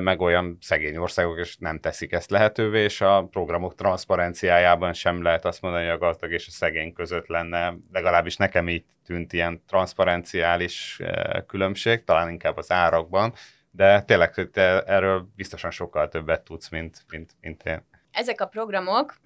meg 0.00 0.20
olyan 0.20 0.58
szegény 0.60 0.96
országok 0.96 1.38
is 1.38 1.56
nem 1.56 1.80
teszik 1.80 2.12
ezt 2.12 2.30
lehetővé, 2.30 2.82
és 2.82 3.00
a 3.00 3.28
programok 3.30 3.74
transzparenciájában 3.74 4.92
sem 4.92 5.22
lehet 5.22 5.44
azt 5.44 5.62
mondani, 5.62 5.84
hogy 5.84 5.94
a 5.94 5.98
gazdag 5.98 6.32
és 6.32 6.46
a 6.46 6.50
szegény 6.50 6.92
között 6.92 7.26
lenne, 7.26 7.76
legalábbis 7.92 8.36
nekem 8.36 8.68
így 8.68 8.84
tűnt 9.04 9.32
ilyen 9.32 9.62
transzparenciális 9.66 11.00
különbség, 11.46 12.04
talán 12.04 12.30
inkább 12.30 12.56
az 12.56 12.70
árakban, 12.70 13.32
de 13.70 14.02
tényleg 14.02 14.50
te 14.52 14.82
erről 14.82 15.28
biztosan 15.36 15.70
sokkal 15.70 16.08
többet 16.08 16.42
tudsz, 16.42 16.68
mint, 16.68 17.04
mint, 17.08 17.34
mint 17.40 17.62
én. 17.64 17.84
Ezek 18.12 18.40
a 18.40 18.46
programok, 18.46 19.16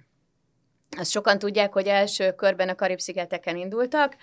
azt 0.97 1.11
sokan 1.11 1.39
tudják, 1.39 1.73
hogy 1.73 1.87
első 1.87 2.33
körben 2.33 2.69
a 2.69 2.75
Karib-szigeteken 2.75 3.57
indultak, 3.57 4.17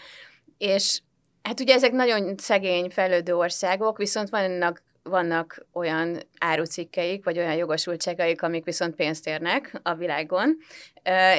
és 0.58 1.02
hát 1.42 1.60
ugye 1.60 1.74
ezek 1.74 1.92
nagyon 1.92 2.38
szegény, 2.38 2.90
fejlődő 2.90 3.36
országok, 3.36 3.98
viszont 3.98 4.30
vannak 4.30 4.84
vannak 5.10 5.66
olyan 5.74 6.18
árucikkeik, 6.40 7.24
vagy 7.24 7.38
olyan 7.38 7.56
jogosultságaik, 7.56 8.42
amik 8.42 8.64
viszont 8.64 8.96
pénzt 8.96 9.28
érnek 9.28 9.80
a 9.84 9.94
világon, 9.94 10.58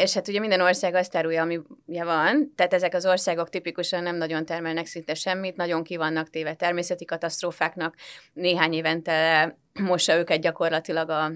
és 0.03 0.15
hát 0.15 0.29
ugye 0.29 0.41
minden 0.41 0.61
ország 0.61 0.95
azt 0.95 1.17
árulja, 1.17 1.43
ami 1.43 1.61
van, 1.87 2.53
tehát 2.57 2.75
ezek 2.75 2.95
az 2.95 3.07
országok 3.07 3.49
tipikusan 3.49 4.03
nem 4.03 4.17
nagyon 4.17 4.45
termelnek 4.45 4.87
szinte 4.87 5.15
semmit, 5.15 5.57
nagyon 5.57 5.83
ki 5.83 5.97
vannak 5.97 6.31
téve 6.31 6.55
természeti 6.55 7.05
katasztrófáknak, 7.05 7.95
néhány 8.33 8.73
évente 8.73 9.57
mossa 9.81 10.17
őket 10.17 10.41
gyakorlatilag 10.41 11.09
a 11.09 11.33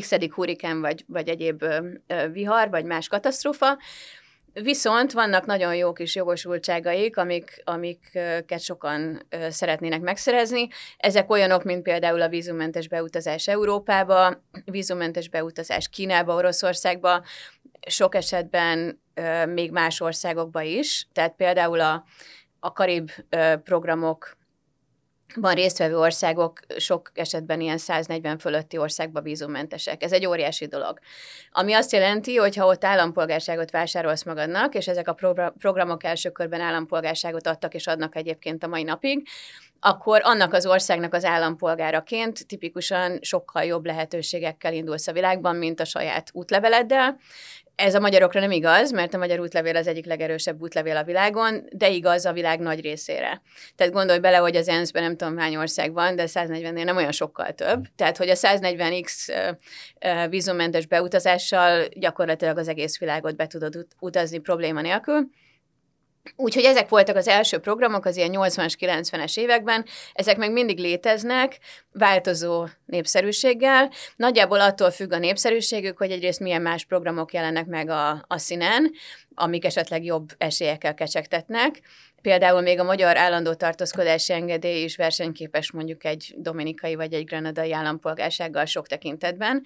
x 0.00 0.10
hurikán, 0.34 0.80
vagy, 0.80 1.04
vagy 1.06 1.28
egyéb 1.28 1.64
vihar, 2.32 2.70
vagy 2.70 2.84
más 2.84 3.08
katasztrófa, 3.08 3.78
Viszont 4.62 5.12
vannak 5.12 5.46
nagyon 5.46 5.74
jó 5.74 5.92
kis 5.92 6.14
jogosultságaik, 6.14 7.16
amik, 7.16 7.62
amiket 7.64 8.60
sokan 8.60 9.22
szeretnének 9.50 10.00
megszerezni. 10.00 10.68
Ezek 10.96 11.30
olyanok, 11.30 11.64
mint 11.64 11.82
például 11.82 12.22
a 12.22 12.28
vízummentes 12.28 12.88
beutazás 12.88 13.48
Európába, 13.48 14.42
vízummentes 14.64 15.28
beutazás 15.28 15.88
Kínába, 15.88 16.34
Oroszországba, 16.34 17.24
sok 17.88 18.14
esetben 18.14 19.02
még 19.48 19.70
más 19.70 20.00
országokba 20.00 20.62
is. 20.62 21.08
Tehát 21.12 21.34
például 21.36 21.80
a, 21.80 22.04
a 22.60 22.72
Karib 22.72 23.10
programok 23.64 24.37
van 25.34 25.54
résztvevő 25.54 25.98
országok 25.98 26.60
sok 26.76 27.10
esetben 27.14 27.60
ilyen 27.60 27.78
140 27.78 28.38
fölötti 28.38 28.78
országba 28.78 29.20
vízummentesek. 29.20 30.02
Ez 30.02 30.12
egy 30.12 30.26
óriási 30.26 30.66
dolog. 30.66 30.98
Ami 31.52 31.72
azt 31.72 31.92
jelenti, 31.92 32.36
hogy 32.36 32.56
ha 32.56 32.66
ott 32.66 32.84
állampolgárságot 32.84 33.70
vásárolsz 33.70 34.24
magadnak, 34.24 34.74
és 34.74 34.88
ezek 34.88 35.08
a 35.08 35.16
programok 35.58 36.04
első 36.04 36.30
körben 36.30 36.60
állampolgárságot 36.60 37.46
adtak 37.46 37.74
és 37.74 37.86
adnak 37.86 38.16
egyébként 38.16 38.62
a 38.62 38.68
mai 38.68 38.82
napig, 38.82 39.28
akkor 39.80 40.20
annak 40.24 40.52
az 40.52 40.66
országnak 40.66 41.14
az 41.14 41.24
állampolgáraként 41.24 42.46
tipikusan 42.46 43.18
sokkal 43.20 43.64
jobb 43.64 43.86
lehetőségekkel 43.86 44.72
indulsz 44.72 45.06
a 45.06 45.12
világban, 45.12 45.56
mint 45.56 45.80
a 45.80 45.84
saját 45.84 46.30
útleveleddel, 46.32 47.18
ez 47.78 47.94
a 47.94 48.00
magyarokra 48.00 48.40
nem 48.40 48.50
igaz, 48.50 48.90
mert 48.92 49.14
a 49.14 49.18
magyar 49.18 49.40
útlevél 49.40 49.76
az 49.76 49.86
egyik 49.86 50.06
legerősebb 50.06 50.62
útlevél 50.62 50.96
a 50.96 51.04
világon, 51.04 51.68
de 51.72 51.88
igaz 51.88 52.24
a 52.24 52.32
világ 52.32 52.60
nagy 52.60 52.80
részére. 52.80 53.42
Tehát 53.76 53.92
gondolj 53.92 54.18
bele, 54.18 54.36
hogy 54.36 54.56
az 54.56 54.68
ENSZ-ben 54.68 55.02
nem 55.02 55.16
tudom 55.16 55.38
hány 55.38 55.56
ország 55.56 55.92
van, 55.92 56.16
de 56.16 56.24
140-nél 56.26 56.84
nem 56.84 56.96
olyan 56.96 57.12
sokkal 57.12 57.52
több. 57.52 57.84
Tehát, 57.96 58.16
hogy 58.16 58.28
a 58.28 58.34
140x 58.34 59.56
vízummentes 60.28 60.86
beutazással 60.86 61.84
gyakorlatilag 61.94 62.58
az 62.58 62.68
egész 62.68 62.98
világot 62.98 63.36
be 63.36 63.46
tudod 63.46 63.86
utazni 63.98 64.38
probléma 64.38 64.80
nélkül. 64.80 65.30
Úgyhogy 66.36 66.64
ezek 66.64 66.88
voltak 66.88 67.16
az 67.16 67.28
első 67.28 67.58
programok 67.58 68.04
az 68.04 68.16
ilyen 68.16 68.32
80-as, 68.32 68.74
90-es 68.80 69.38
években, 69.38 69.84
ezek 70.12 70.36
meg 70.36 70.52
mindig 70.52 70.78
léteznek, 70.78 71.58
változó 71.92 72.66
népszerűséggel. 72.86 73.90
Nagyjából 74.16 74.60
attól 74.60 74.90
függ 74.90 75.12
a 75.12 75.18
népszerűségük, 75.18 75.98
hogy 75.98 76.10
egyrészt 76.10 76.40
milyen 76.40 76.62
más 76.62 76.84
programok 76.84 77.32
jelennek 77.32 77.66
meg 77.66 77.88
a, 77.88 78.24
a 78.26 78.38
színen, 78.38 78.92
amik 79.34 79.64
esetleg 79.64 80.04
jobb 80.04 80.28
esélyekkel 80.38 80.94
kecsegtetnek. 80.94 81.80
Például 82.22 82.60
még 82.60 82.78
a 82.78 82.84
magyar 82.84 83.16
állandó 83.16 83.54
tartózkodási 83.54 84.32
engedély 84.32 84.82
is 84.82 84.96
versenyképes 84.96 85.70
mondjuk 85.72 86.04
egy 86.04 86.34
dominikai 86.36 86.94
vagy 86.94 87.12
egy 87.12 87.24
granadai 87.24 87.72
állampolgársággal 87.72 88.64
sok 88.64 88.86
tekintetben, 88.86 89.64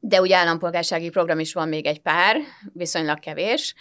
de 0.00 0.20
úgy 0.20 0.32
állampolgársági 0.32 1.08
program 1.08 1.38
is 1.38 1.52
van 1.52 1.68
még 1.68 1.86
egy 1.86 2.00
pár, 2.00 2.36
viszonylag 2.72 3.18
kevés. 3.18 3.74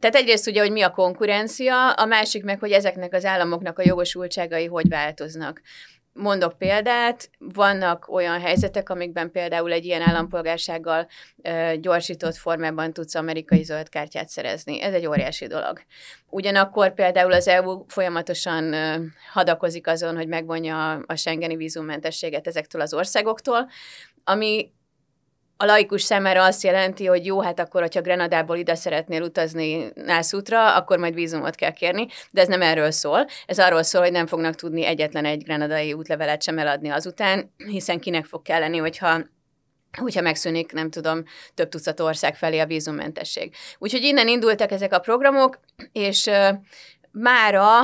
Tehát 0.00 0.16
egyrészt 0.16 0.46
ugye, 0.46 0.60
hogy 0.60 0.72
mi 0.72 0.82
a 0.82 0.90
konkurencia, 0.90 1.90
a 1.90 2.04
másik 2.04 2.44
meg, 2.44 2.58
hogy 2.58 2.72
ezeknek 2.72 3.14
az 3.14 3.24
államoknak 3.24 3.78
a 3.78 3.82
jogosultságai 3.84 4.66
hogy 4.66 4.88
változnak. 4.88 5.60
Mondok 6.12 6.58
példát, 6.58 7.30
vannak 7.38 8.08
olyan 8.08 8.40
helyzetek, 8.40 8.90
amikben 8.90 9.30
például 9.30 9.72
egy 9.72 9.84
ilyen 9.84 10.02
állampolgársággal 10.02 11.08
ö, 11.42 11.72
gyorsított 11.80 12.36
formában 12.36 12.92
tudsz 12.92 13.14
amerikai 13.14 13.62
zöld 13.62 13.88
kártyát 13.88 14.28
szerezni. 14.28 14.82
Ez 14.82 14.94
egy 14.94 15.06
óriási 15.06 15.46
dolog. 15.46 15.80
Ugyanakkor 16.26 16.94
például 16.94 17.32
az 17.32 17.48
EU 17.48 17.84
folyamatosan 17.86 18.72
ö, 18.72 18.94
hadakozik 19.32 19.86
azon, 19.86 20.16
hogy 20.16 20.28
megvonja 20.28 20.92
a 20.92 21.16
Schengeni 21.16 21.56
vízummentességet 21.56 22.46
ezektől 22.46 22.80
az 22.80 22.94
országoktól, 22.94 23.68
ami 24.24 24.72
a 25.60 25.64
laikus 25.64 26.02
számára 26.02 26.44
azt 26.44 26.62
jelenti, 26.62 27.06
hogy 27.06 27.26
jó, 27.26 27.40
hát 27.40 27.60
akkor, 27.60 27.80
hogyha 27.80 28.00
Grenadából 28.00 28.56
ide 28.56 28.74
szeretnél 28.74 29.22
utazni 29.22 29.90
Nászútra, 29.94 30.76
akkor 30.76 30.98
majd 30.98 31.14
vízumot 31.14 31.54
kell 31.54 31.70
kérni, 31.70 32.06
de 32.30 32.40
ez 32.40 32.48
nem 32.48 32.62
erről 32.62 32.90
szól. 32.90 33.26
Ez 33.46 33.58
arról 33.58 33.82
szól, 33.82 34.02
hogy 34.02 34.12
nem 34.12 34.26
fognak 34.26 34.54
tudni 34.54 34.84
egyetlen 34.84 35.24
egy 35.24 35.42
grenadai 35.42 35.92
útlevelet 35.92 36.42
sem 36.42 36.58
eladni 36.58 36.88
azután, 36.88 37.54
hiszen 37.56 38.00
kinek 38.00 38.24
fog 38.24 38.42
kelleni, 38.42 38.76
hogyha 38.76 39.20
hogyha 39.98 40.20
megszűnik, 40.20 40.72
nem 40.72 40.90
tudom, 40.90 41.22
több 41.54 41.68
tucat 41.68 42.00
ország 42.00 42.36
felé 42.36 42.58
a 42.58 42.66
vízummentesség. 42.66 43.54
Úgyhogy 43.78 44.02
innen 44.02 44.28
indultak 44.28 44.70
ezek 44.70 44.92
a 44.92 44.98
programok, 44.98 45.60
és 45.92 46.30
mára 47.10 47.80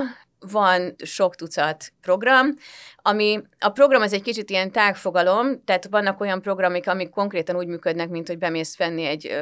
van 0.50 0.94
sok 1.04 1.34
tucat 1.34 1.92
program, 2.00 2.54
ami 2.96 3.42
a 3.58 3.68
program 3.68 4.02
az 4.02 4.12
egy 4.12 4.22
kicsit 4.22 4.50
ilyen 4.50 4.70
tágfogalom, 4.70 5.64
tehát 5.64 5.86
vannak 5.90 6.20
olyan 6.20 6.40
programok, 6.40 6.86
amik 6.86 7.10
konkrétan 7.10 7.56
úgy 7.56 7.66
működnek, 7.66 8.08
mint 8.08 8.26
hogy 8.26 8.38
bemész 8.38 8.76
venni 8.76 9.04
egy 9.04 9.38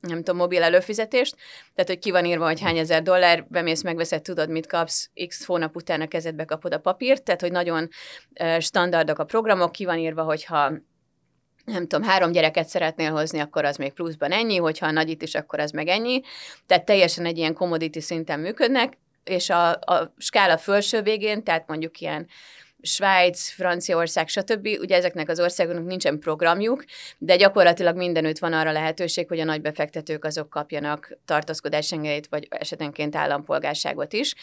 nem 0.00 0.16
tudom, 0.16 0.36
mobil 0.36 0.62
előfizetést, 0.62 1.36
tehát 1.74 1.90
hogy 1.90 1.98
ki 1.98 2.10
van 2.10 2.24
írva, 2.24 2.44
hogy 2.44 2.60
hány 2.60 2.78
ezer 2.78 3.02
dollár, 3.02 3.46
bemész, 3.48 3.82
megveszed, 3.82 4.22
tudod, 4.22 4.50
mit 4.50 4.66
kapsz, 4.66 5.10
x 5.26 5.44
hónap 5.44 5.76
után 5.76 6.00
a 6.00 6.06
kezedbe 6.06 6.44
kapod 6.44 6.72
a 6.72 6.78
papírt, 6.78 7.22
tehát 7.22 7.40
hogy 7.40 7.52
nagyon 7.52 7.88
standardok 8.58 9.18
a 9.18 9.24
programok, 9.24 9.72
ki 9.72 9.84
van 9.84 9.98
írva, 9.98 10.22
hogyha 10.22 10.72
nem 11.64 11.86
tudom, 11.86 12.08
három 12.08 12.32
gyereket 12.32 12.68
szeretnél 12.68 13.10
hozni, 13.10 13.38
akkor 13.38 13.64
az 13.64 13.76
még 13.76 13.92
pluszban 13.92 14.32
ennyi, 14.32 14.56
hogyha 14.56 14.86
a 14.86 14.90
nagyit 14.90 15.22
is, 15.22 15.34
akkor 15.34 15.60
az 15.60 15.70
meg 15.70 15.88
ennyi. 15.88 16.20
Tehát 16.66 16.84
teljesen 16.84 17.24
egy 17.24 17.38
ilyen 17.38 17.54
commodity 17.54 18.00
szinten 18.00 18.40
működnek, 18.40 18.98
és 19.28 19.50
a, 19.50 19.70
a 19.70 20.14
skála 20.16 20.58
felső 20.58 21.02
végén, 21.02 21.44
tehát 21.44 21.66
mondjuk 21.66 22.00
ilyen 22.00 22.26
Svájc, 22.80 23.48
Franciaország, 23.48 24.28
stb. 24.28 24.68
Ugye 24.80 24.96
ezeknek 24.96 25.28
az 25.28 25.40
országoknak 25.40 25.86
nincsen 25.86 26.18
programjuk, 26.18 26.84
de 27.18 27.36
gyakorlatilag 27.36 27.96
mindenütt 27.96 28.38
van 28.38 28.52
arra 28.52 28.72
lehetőség, 28.72 29.28
hogy 29.28 29.40
a 29.40 29.44
nagy 29.44 29.60
befektetők 29.60 30.24
azok 30.24 30.50
kapjanak 30.50 31.18
tartózkodásengedélyt, 31.24 32.26
vagy 32.26 32.46
esetenként 32.50 33.16
állampolgárságot 33.16 34.12
is. 34.12 34.34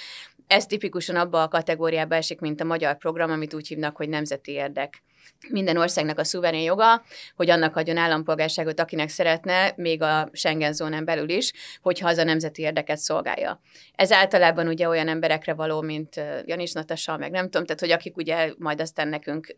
Ez 0.47 0.65
tipikusan 0.65 1.15
abba 1.15 1.41
a 1.41 1.47
kategóriába 1.47 2.15
esik, 2.15 2.39
mint 2.39 2.61
a 2.61 2.65
magyar 2.65 2.97
program, 2.97 3.31
amit 3.31 3.53
úgy 3.53 3.67
hívnak, 3.67 3.95
hogy 3.95 4.09
nemzeti 4.09 4.51
érdek 4.51 5.03
minden 5.49 5.77
országnak 5.77 6.19
a 6.19 6.23
szuverén 6.23 6.61
joga, 6.61 7.03
hogy 7.35 7.49
annak 7.49 7.75
adjon 7.75 7.97
állampolgárságot, 7.97 8.79
akinek 8.79 9.09
szeretne, 9.09 9.73
még 9.75 10.01
a 10.01 10.29
Schengen 10.31 10.73
zónán 10.73 11.05
belül 11.05 11.29
is, 11.29 11.53
hogyha 11.81 12.07
az 12.07 12.17
a 12.17 12.23
nemzeti 12.23 12.61
érdeket 12.61 12.97
szolgálja. 12.97 13.61
Ez 13.95 14.11
általában 14.11 14.67
ugye 14.67 14.87
olyan 14.87 15.07
emberekre 15.07 15.53
való, 15.53 15.81
mint 15.81 16.21
Janis 16.45 16.71
Natasa, 16.71 17.17
meg 17.17 17.31
nem 17.31 17.43
tudom, 17.43 17.65
tehát 17.65 17.81
hogy 17.81 17.91
akik 17.91 18.17
ugye 18.17 18.53
majd 18.57 18.81
aztán 18.81 19.07
nekünk 19.07 19.53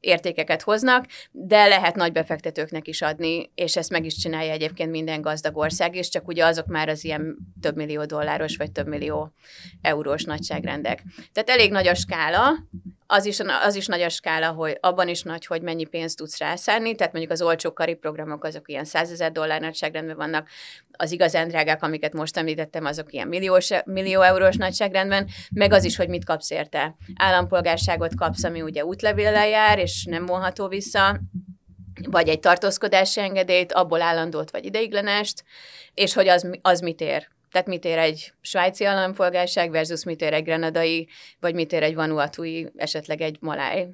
értékeket 0.00 0.62
hoznak, 0.62 1.06
de 1.30 1.66
lehet 1.66 1.94
nagy 1.94 2.12
befektetőknek 2.12 2.88
is 2.88 3.02
adni, 3.02 3.50
és 3.54 3.76
ezt 3.76 3.90
meg 3.90 4.04
is 4.04 4.16
csinálja 4.16 4.52
egyébként 4.52 4.90
minden 4.90 5.20
gazdag 5.20 5.56
ország 5.56 5.96
is, 5.96 6.08
csak 6.08 6.28
ugye 6.28 6.44
azok 6.44 6.66
már 6.66 6.88
az 6.88 7.04
ilyen 7.04 7.36
több 7.60 7.76
millió 7.76 8.04
dolláros 8.04 8.56
vagy 8.56 8.72
több 8.72 8.86
millió 8.86 9.32
eurós 9.82 10.24
nagyságrendek. 10.24 11.02
Tehát 11.32 11.50
elég 11.50 11.70
nagy 11.70 11.86
a 11.86 11.94
skála, 11.94 12.50
az 13.10 13.24
is, 13.24 13.40
az 13.62 13.74
is 13.74 13.86
nagy 13.86 14.00
a 14.00 14.08
skála, 14.08 14.50
hogy 14.50 14.78
abban 14.80 15.08
is 15.08 15.22
nagy, 15.22 15.46
hogy 15.46 15.62
mennyi 15.62 15.84
pénzt 15.84 16.16
tudsz 16.16 16.38
rászánni, 16.38 16.94
tehát 16.94 17.12
mondjuk 17.12 17.32
az 17.32 17.42
olcsó 17.42 17.72
kari 17.72 17.94
programok 17.94 18.44
azok 18.44 18.68
ilyen 18.68 18.84
100 18.84 19.10
ezer 19.10 19.32
dollár 19.32 19.60
nagyságrendben 19.60 20.16
vannak, 20.16 20.48
az 20.92 21.12
igazán 21.12 21.48
drágák, 21.48 21.82
amiket 21.82 22.12
most 22.12 22.36
említettem, 22.36 22.84
azok 22.84 23.12
ilyen 23.12 23.28
milliós, 23.28 23.70
millió 23.84 24.20
eurós 24.20 24.56
nagyságrendben, 24.56 25.28
meg 25.50 25.72
az 25.72 25.84
is, 25.84 25.96
hogy 25.96 26.08
mit 26.08 26.24
kapsz 26.24 26.50
érte. 26.50 26.96
Állampolgárságot 27.16 28.14
kapsz, 28.14 28.44
ami 28.44 28.62
ugye 28.62 28.84
útlevéllel 28.84 29.48
jár, 29.48 29.78
és 29.78 30.04
nem 30.04 30.26
vonható 30.26 30.68
vissza, 30.68 31.20
vagy 32.10 32.28
egy 32.28 32.40
tartózkodási 32.40 33.20
engedélyt, 33.20 33.72
abból 33.72 34.02
állandót 34.02 34.50
vagy 34.50 34.64
ideiglenest, 34.64 35.44
és 35.94 36.14
hogy 36.14 36.28
az, 36.28 36.50
az 36.62 36.80
mit 36.80 37.00
ér. 37.00 37.28
Tehát 37.50 37.66
mit 37.66 37.84
ér 37.84 37.98
egy 37.98 38.32
svájci 38.40 38.84
állampolgárság 38.84 39.70
versus 39.70 40.04
mit 40.04 40.20
ér 40.20 40.32
egy 40.32 40.44
grenadai, 40.44 41.08
vagy 41.40 41.54
mit 41.54 41.72
ér 41.72 41.82
egy 41.82 41.94
vanuatui, 41.94 42.72
esetleg 42.76 43.20
egy 43.20 43.36
maláj. 43.40 43.88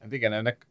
Hát 0.00 0.12
igen, 0.12 0.32
ennek 0.32 0.66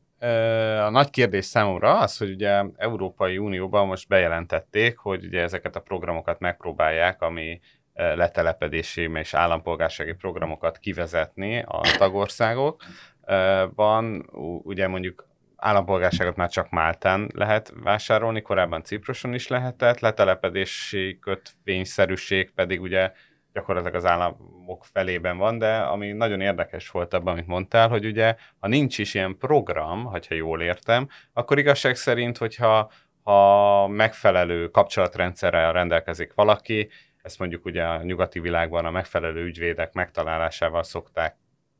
a 0.86 0.90
nagy 0.90 1.10
kérdés 1.10 1.46
számomra 1.46 1.98
az, 1.98 2.18
hogy 2.18 2.30
ugye 2.30 2.64
Európai 2.76 3.38
Unióban 3.38 3.88
most 3.88 4.08
bejelentették, 4.08 4.98
hogy 4.98 5.26
ugye 5.26 5.42
ezeket 5.42 5.76
a 5.76 5.80
programokat 5.80 6.40
megpróbálják, 6.40 7.22
ami 7.22 7.60
letelepedési 7.94 9.10
és 9.14 9.34
állampolgársági 9.34 10.14
programokat 10.14 10.78
kivezetni 10.78 11.64
a 11.68 11.82
tagországokban. 11.98 14.30
Ugye 14.64 14.88
mondjuk 14.88 15.29
állampolgárságot 15.60 16.36
már 16.36 16.50
csak 16.50 16.70
Máltán 16.70 17.30
lehet 17.34 17.74
vásárolni, 17.84 18.42
korábban 18.42 18.84
Cipruson 18.84 19.34
is 19.34 19.48
lehetett, 19.48 20.00
letelepedési 20.00 21.20
kötvényszerűség 21.22 22.52
pedig 22.52 22.82
ugye 22.82 23.12
gyakorlatilag 23.54 23.96
az 23.96 24.06
államok 24.06 24.86
felében 24.86 25.38
van, 25.38 25.58
de 25.58 25.76
ami 25.76 26.12
nagyon 26.12 26.42
érdekes 26.42 26.90
volt 26.90 27.14
abban, 27.14 27.34
amit 27.34 27.48
mondtál, 27.48 27.90
hogy 27.90 28.06
ugye, 28.06 28.36
ha 28.60 28.68
nincs 28.68 28.98
is 28.98 29.14
ilyen 29.14 29.38
program, 29.38 30.06
ha 30.06 30.20
jól 30.30 30.62
értem, 30.62 31.08
akkor 31.34 31.58
igazság 31.58 31.96
szerint, 31.96 32.38
hogyha 32.38 32.92
ha 33.24 33.88
megfelelő 33.88 34.68
kapcsolatrendszerrel 34.68 35.74
rendelkezik 35.74 36.34
valaki, 36.34 36.90
ezt 37.22 37.40
mondjuk 37.40 37.66
ugye 37.66 37.84
a 37.84 38.04
nyugati 38.04 38.40
világban 38.40 38.86
a 38.86 38.92
megfelelő 38.92 39.46
ügyvédek 39.46 39.94
megtalálásával 39.94 40.84
szokták 40.84 41.36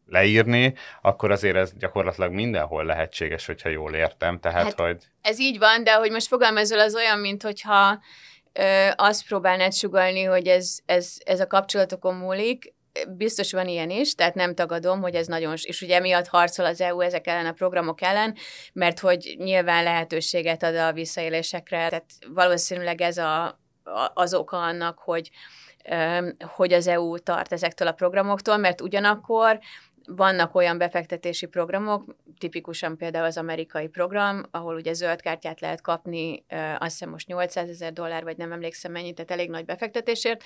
leírni, 0.10 0.74
akkor 1.02 1.32
azért 1.32 1.56
ez 1.56 1.74
gyakorlatilag 1.78 2.32
mindenhol 2.32 2.86
lehetséges, 2.86 3.46
hogyha 3.46 3.70
jól 3.70 3.94
értem. 3.94 4.40
Tehát, 4.40 4.64
hát 4.64 4.80
hogy... 4.80 4.98
Ez 5.22 5.40
így 5.40 5.58
van, 5.58 5.84
de 5.84 5.94
hogy 5.94 6.12
most 6.12 6.28
fogalmazol, 6.28 6.80
az 6.80 6.96
olyan, 6.96 7.20
mint 7.20 7.44
hogyha 7.44 8.00
ö, 8.54 8.88
azt 8.96 9.28
próbálnád 9.28 9.74
sugalni, 9.74 10.24
hogy 10.24 10.48
ez, 10.48 10.78
ez, 10.86 11.14
ez 11.26 11.40
a 11.40 11.48
kapcsolatokon 11.48 12.16
múlik, 12.16 12.74
biztos 13.08 13.52
van 13.52 13.68
ilyen 13.68 13.90
is, 13.90 14.16
tehát 14.16 14.36
nem 14.36 14.56
tagadom, 14.56 15.02
hogy 15.02 15.16
ez 15.16 15.28
nagyon, 15.28 15.54
és 15.62 15.82
ugye 15.82 16.00
miatt 16.00 16.28
harcol 16.28 16.66
az 16.66 16.82
EU 16.82 17.02
ezek 17.02 17.28
ellen 17.28 17.46
a 17.46 17.52
programok 17.52 18.02
ellen, 18.02 18.36
mert 18.74 19.00
hogy 19.00 19.36
nyilván 19.38 19.84
lehetőséget 19.84 20.64
ad 20.64 20.76
a 20.76 20.94
visszaélésekre, 20.94 21.78
tehát 21.78 22.06
valószínűleg 22.34 23.02
ez 23.02 23.18
a, 23.18 23.60
az 24.14 24.34
oka 24.34 24.58
annak, 24.58 25.00
hogy 25.00 25.30
hogy 26.56 26.74
az 26.74 26.88
EU 26.88 27.20
tart 27.20 27.54
ezektől 27.54 27.88
a 27.88 27.92
programoktól, 27.92 28.58
mert 28.58 28.82
ugyanakkor 28.82 29.60
vannak 30.16 30.56
olyan 30.56 30.78
befektetési 30.78 31.46
programok, 31.46 32.16
tipikusan 32.38 32.98
például 32.98 33.26
az 33.26 33.38
amerikai 33.38 33.88
program, 33.88 34.44
ahol 34.52 34.76
ugye 34.76 34.94
zöld 34.94 35.22
kártyát 35.22 35.62
lehet 35.62 35.82
kapni, 35.82 36.46
azt 36.78 36.92
hiszem 36.92 37.10
most 37.10 37.28
800 37.28 37.70
ezer 37.70 37.94
dollár, 37.94 38.24
vagy 38.24 38.38
nem 38.38 38.52
emlékszem 38.52 38.92
mennyit, 38.92 39.16
tehát 39.16 39.32
elég 39.32 39.50
nagy 39.50 39.66
befektetésért, 39.66 40.44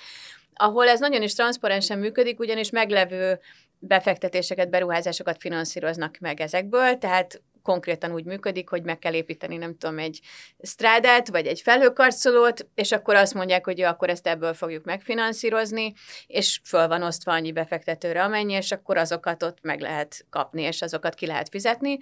ahol 0.54 0.88
ez 0.88 1.00
nagyon 1.00 1.22
is 1.22 1.34
transzparensen 1.34 1.98
működik, 1.98 2.38
ugyanis 2.38 2.70
meglevő 2.70 3.40
befektetéseket, 3.78 4.70
beruházásokat 4.70 5.40
finanszíroznak 5.40 6.16
meg 6.20 6.40
ezekből, 6.40 6.98
tehát 6.98 7.42
konkrétan 7.64 8.12
úgy 8.12 8.24
működik, 8.24 8.68
hogy 8.68 8.82
meg 8.82 8.98
kell 8.98 9.14
építeni, 9.14 9.56
nem 9.56 9.76
tudom, 9.78 9.98
egy 9.98 10.20
strádát, 10.62 11.28
vagy 11.28 11.46
egy 11.46 11.60
felhőkarcolót, 11.60 12.66
és 12.74 12.92
akkor 12.92 13.14
azt 13.14 13.34
mondják, 13.34 13.64
hogy 13.64 13.78
jó, 13.78 13.86
akkor 13.86 14.08
ezt 14.08 14.26
ebből 14.26 14.54
fogjuk 14.54 14.84
megfinanszírozni, 14.84 15.92
és 16.26 16.60
föl 16.64 16.88
van 16.88 17.02
osztva 17.02 17.32
annyi 17.32 17.52
befektetőre, 17.52 18.22
amennyi, 18.22 18.52
és 18.52 18.72
akkor 18.72 18.96
azokat 18.96 19.42
ott 19.42 19.58
meg 19.62 19.80
lehet 19.80 20.26
kapni, 20.30 20.62
és 20.62 20.82
azokat 20.82 21.14
ki 21.14 21.26
lehet 21.26 21.48
fizetni. 21.48 21.98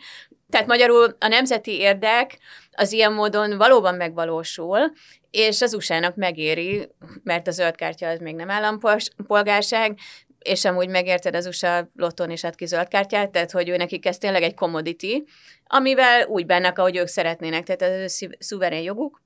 Tehát 0.50 0.66
magyarul 0.66 1.16
a 1.18 1.26
nemzeti 1.28 1.78
érdek 1.78 2.38
az 2.72 2.92
ilyen 2.92 3.12
módon 3.12 3.56
valóban 3.56 3.94
megvalósul, 3.94 4.92
és 5.30 5.62
az 5.62 5.74
USA-nak 5.74 6.16
megéri, 6.16 6.88
mert 7.22 7.46
a 7.46 7.50
zöld 7.50 7.74
kártya 7.74 8.08
az 8.08 8.18
még 8.18 8.34
nem 8.34 8.50
állampolgárság, 8.50 9.98
és 10.42 10.64
amúgy 10.64 10.88
megérted, 10.88 11.34
az 11.34 11.46
USA 11.46 11.88
lotton 11.94 12.30
is 12.30 12.44
ad 12.44 12.54
ki 12.54 12.66
zöld 12.66 12.88
kártyát, 12.88 13.30
tehát 13.30 13.50
hogy 13.50 13.68
ő 13.68 13.76
nekik 13.76 14.06
ez 14.06 14.18
tényleg 14.18 14.42
egy 14.42 14.54
commodity, 14.54 15.24
amivel 15.66 16.26
úgy 16.26 16.46
bennek, 16.46 16.78
ahogy 16.78 16.96
ők 16.96 17.06
szeretnének, 17.06 17.64
tehát 17.64 17.82
ez 17.82 18.12
a 18.20 18.28
szuverén 18.38 18.82
joguk. 18.82 19.22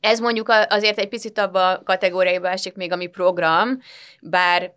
Ez 0.00 0.20
mondjuk 0.20 0.48
azért 0.68 0.98
egy 0.98 1.08
picit 1.08 1.38
abba 1.38 1.70
a 1.70 1.82
kategóriába 1.82 2.48
esik 2.48 2.74
még, 2.74 2.92
ami 2.92 3.06
program, 3.06 3.78
bár 4.20 4.72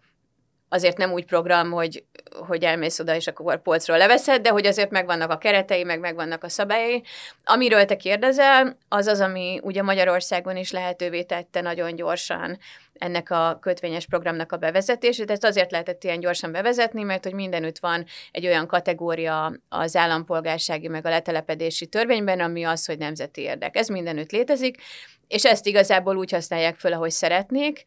azért 0.73 0.97
nem 0.97 1.11
úgy 1.11 1.25
program, 1.25 1.71
hogy, 1.71 2.03
hogy 2.47 2.63
elmész 2.63 2.99
oda, 2.99 3.15
és 3.15 3.27
akkor 3.27 3.61
polcról 3.61 3.97
leveszed, 3.97 4.41
de 4.41 4.49
hogy 4.49 4.65
azért 4.65 4.89
megvannak 4.89 5.31
a 5.31 5.37
keretei, 5.37 5.83
meg 5.83 5.99
megvannak 5.99 6.43
a 6.43 6.49
szabályai. 6.49 7.03
Amiről 7.43 7.85
te 7.85 7.95
kérdezel, 7.95 8.77
az 8.87 9.07
az, 9.07 9.19
ami 9.19 9.59
ugye 9.63 9.81
Magyarországon 9.81 10.57
is 10.57 10.71
lehetővé 10.71 11.23
tette 11.23 11.61
nagyon 11.61 11.95
gyorsan 11.95 12.57
ennek 12.93 13.29
a 13.29 13.57
kötvényes 13.61 14.05
programnak 14.05 14.51
a 14.51 14.57
bevezetését. 14.57 15.31
Ezt 15.31 15.43
azért 15.43 15.71
lehetett 15.71 16.03
ilyen 16.03 16.19
gyorsan 16.19 16.51
bevezetni, 16.51 17.03
mert 17.03 17.23
hogy 17.23 17.33
mindenütt 17.33 17.79
van 17.79 18.05
egy 18.31 18.45
olyan 18.45 18.67
kategória 18.67 19.53
az 19.69 19.95
állampolgársági 19.95 20.87
meg 20.87 21.05
a 21.05 21.09
letelepedési 21.09 21.85
törvényben, 21.85 22.39
ami 22.39 22.63
az, 22.63 22.85
hogy 22.85 22.97
nemzeti 22.97 23.41
érdek. 23.41 23.75
Ez 23.75 23.87
mindenütt 23.87 24.31
létezik, 24.31 24.81
és 25.27 25.45
ezt 25.45 25.67
igazából 25.67 26.17
úgy 26.17 26.31
használják 26.31 26.75
föl, 26.75 26.93
ahogy 26.93 27.11
szeretnék, 27.11 27.85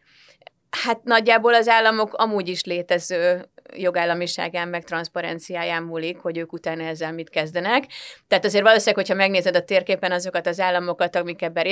Hát 0.82 1.04
nagyjából 1.04 1.54
az 1.54 1.68
államok 1.68 2.14
amúgy 2.14 2.48
is 2.48 2.64
létező 2.64 3.48
jogállamiságán, 3.76 4.68
meg 4.68 4.84
transzparenciáján 4.84 5.82
múlik, 5.82 6.18
hogy 6.18 6.38
ők 6.38 6.52
utána 6.52 6.82
ezzel 6.82 7.12
mit 7.12 7.30
kezdenek. 7.30 7.84
Tehát 8.28 8.44
azért 8.44 8.64
valószínűleg, 8.64 8.94
hogyha 8.94 9.14
megnézed 9.14 9.56
a 9.56 9.64
térképen 9.64 10.12
azokat 10.12 10.46
az 10.46 10.60
államokat, 10.60 11.16
amik 11.16 11.42
ebben 11.42 11.64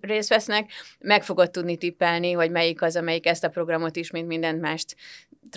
részt 0.00 0.28
vesznek, 0.28 0.70
meg 0.98 1.22
fogod 1.22 1.50
tudni 1.50 1.76
tippelni, 1.76 2.32
hogy 2.32 2.50
melyik 2.50 2.82
az, 2.82 2.96
amelyik 2.96 3.26
ezt 3.26 3.44
a 3.44 3.48
programot 3.48 3.96
is, 3.96 4.10
mint 4.10 4.26
mindent 4.26 4.60
mást 4.60 4.96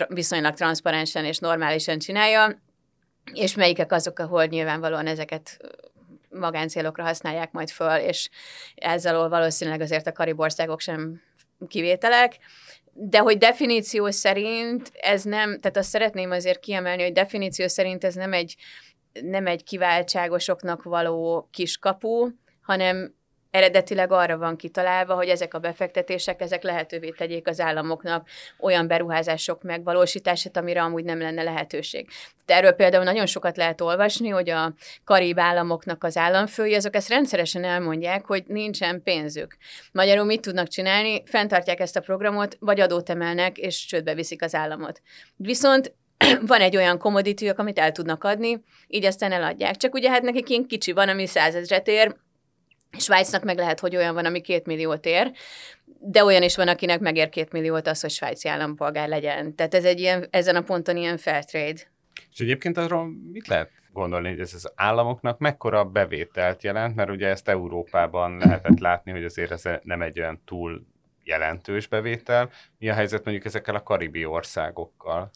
viszonylag 0.08 0.54
transzparensen 0.54 1.26
és 1.26 1.38
normálisan 1.38 2.00
csinálja, 2.00 2.62
és 3.34 3.56
melyikek 3.56 3.92
azok, 3.92 4.20
ahol 4.20 4.46
nyilvánvalóan 4.46 5.08
ezeket 5.08 5.58
magáncélokra 6.30 7.04
használják 7.04 7.52
majd 7.52 7.70
föl, 7.70 7.96
és 7.96 8.30
ezzel 8.76 9.30
valószínűleg 9.30 9.82
azért 9.82 10.08
a 10.08 10.12
karibországok 10.12 10.80
sem 10.80 11.22
kivételek 11.68 12.38
de 12.94 13.18
hogy 13.18 13.38
definíció 13.38 14.10
szerint 14.10 14.92
ez 14.94 15.24
nem, 15.24 15.60
tehát 15.60 15.78
azt 15.78 15.90
szeretném 15.90 16.32
azért 16.32 16.60
kiemelni, 16.60 17.04
hogy 17.04 17.12
definíció 17.12 17.68
szerint 17.68 18.04
ez 18.04 18.16
nem 18.16 18.34
egy, 18.34 18.56
nem 19.22 19.48
egy 19.48 19.64
kiváltságosoknak 19.64 20.84
való 20.84 21.48
kiskapu, 21.52 22.28
hanem 22.62 23.16
eredetileg 23.54 24.12
arra 24.12 24.38
van 24.38 24.56
kitalálva, 24.56 25.14
hogy 25.14 25.28
ezek 25.28 25.54
a 25.54 25.60
befektetések, 25.60 26.42
ezek 26.42 26.64
lehetővé 26.64 27.10
tegyék 27.10 27.48
az 27.48 27.60
államoknak 27.60 28.28
olyan 28.60 28.88
beruházások 28.88 29.64
megvalósítását, 29.64 30.58
amire 30.58 30.82
amúgy 30.82 31.04
nem 31.04 31.20
lenne 31.20 31.44
lehetőség. 31.44 32.10
De 32.46 32.56
erről 32.56 32.72
például 32.72 33.04
nagyon 33.04 33.26
sokat 33.26 33.58
lehet 33.58 33.82
olvasni, 33.82 34.30
hogy 34.30 34.50
a 34.50 34.74
karib 35.04 35.40
államoknak 35.40 36.04
az 36.04 36.18
államfői, 36.18 36.74
azok 36.74 36.96
ezt 36.96 37.10
rendszeresen 37.10 37.64
elmondják, 37.64 38.26
hogy 38.26 38.44
nincsen 38.48 39.04
pénzük. 39.04 39.58
Magyarul 39.92 40.26
mit 40.26 40.42
tudnak 40.42 40.68
csinálni? 40.68 41.24
Fentartják 41.26 41.80
ezt 41.80 41.96
a 41.96 42.02
programot, 42.02 42.58
vagy 42.60 42.80
adót 42.80 43.10
emelnek, 43.10 43.58
és 43.58 43.86
csődbe 43.86 44.14
viszik 44.14 44.44
az 44.44 44.56
államot. 44.56 45.02
Viszont 45.36 45.94
van 46.52 46.62
egy 46.62 46.76
olyan 46.76 46.98
commodity 46.98 47.50
amit 47.56 47.80
el 47.80 47.92
tudnak 47.92 48.24
adni, 48.24 48.64
így 48.88 49.06
aztán 49.06 49.32
eladják. 49.32 49.76
Csak 49.78 49.94
ugye 49.94 50.10
hát 50.10 50.22
nekik 50.22 50.68
kicsi 50.68 50.92
van, 50.92 51.10
ami 51.10 51.28
százezret 51.28 51.88
ér, 51.88 52.16
Svájcnak 52.98 53.44
meg 53.44 53.58
lehet, 53.58 53.80
hogy 53.80 53.96
olyan 53.96 54.14
van, 54.14 54.26
ami 54.26 54.42
két 54.42 54.66
milliót 54.66 55.06
ér, 55.06 55.32
de 56.00 56.24
olyan 56.24 56.44
is 56.44 56.56
van, 56.56 56.68
akinek 56.68 57.00
megér 57.00 57.30
két 57.30 57.52
milliót 57.52 57.88
az, 57.88 58.02
hogy 58.02 58.10
svájci 58.10 58.48
állampolgár 58.48 59.08
legyen. 59.08 59.56
Tehát 59.56 59.74
ez 59.74 59.84
egy 59.84 60.00
ilyen, 60.00 60.28
ezen 60.30 60.56
a 60.56 60.62
ponton 60.62 60.98
ilyen 60.98 61.18
fair 61.18 61.46
trade. 61.46 61.82
És 62.32 62.40
egyébként 62.40 62.78
arról 62.78 63.10
mit 63.32 63.48
lehet 63.48 63.72
gondolni, 63.94 64.30
hogy 64.30 64.40
ez 64.40 64.54
az 64.54 64.72
államoknak 64.76 65.40
mekkora 65.40 65.86
bevételt 65.86 66.64
jelent, 66.64 66.96
mert 66.96 67.10
ugye 67.10 67.28
ezt 67.28 67.48
Európában 67.48 68.38
lehetett 68.38 68.80
látni, 68.80 69.12
hogy 69.12 69.24
azért 69.24 69.52
ez 69.52 69.64
nem 69.82 70.02
egy 70.02 70.20
olyan 70.20 70.42
túl 70.46 70.86
jelentős 71.24 71.88
bevétel. 71.88 72.50
Mi 72.78 72.90
a 72.90 72.94
helyzet 72.94 73.24
mondjuk 73.24 73.46
ezekkel 73.46 73.76
a 73.76 73.84
karibi 73.84 74.26
országokkal? 74.26 75.32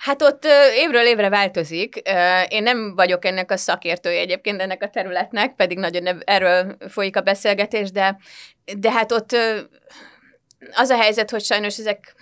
Hát 0.00 0.22
ott 0.22 0.46
évről 0.74 1.06
évre 1.06 1.28
változik. 1.28 1.96
Én 2.48 2.62
nem 2.62 2.94
vagyok 2.94 3.24
ennek 3.24 3.50
a 3.50 3.56
szakértője 3.56 4.20
egyébként 4.20 4.60
ennek 4.60 4.82
a 4.82 4.88
területnek, 4.88 5.54
pedig 5.54 5.78
nagyon 5.78 6.22
erről 6.24 6.76
folyik 6.88 7.16
a 7.16 7.20
beszélgetés, 7.20 7.90
de, 7.90 8.16
de 8.78 8.90
hát 8.90 9.12
ott 9.12 9.36
az 10.72 10.88
a 10.88 10.96
helyzet, 10.96 11.30
hogy 11.30 11.44
sajnos 11.44 11.78
ezek 11.78 12.14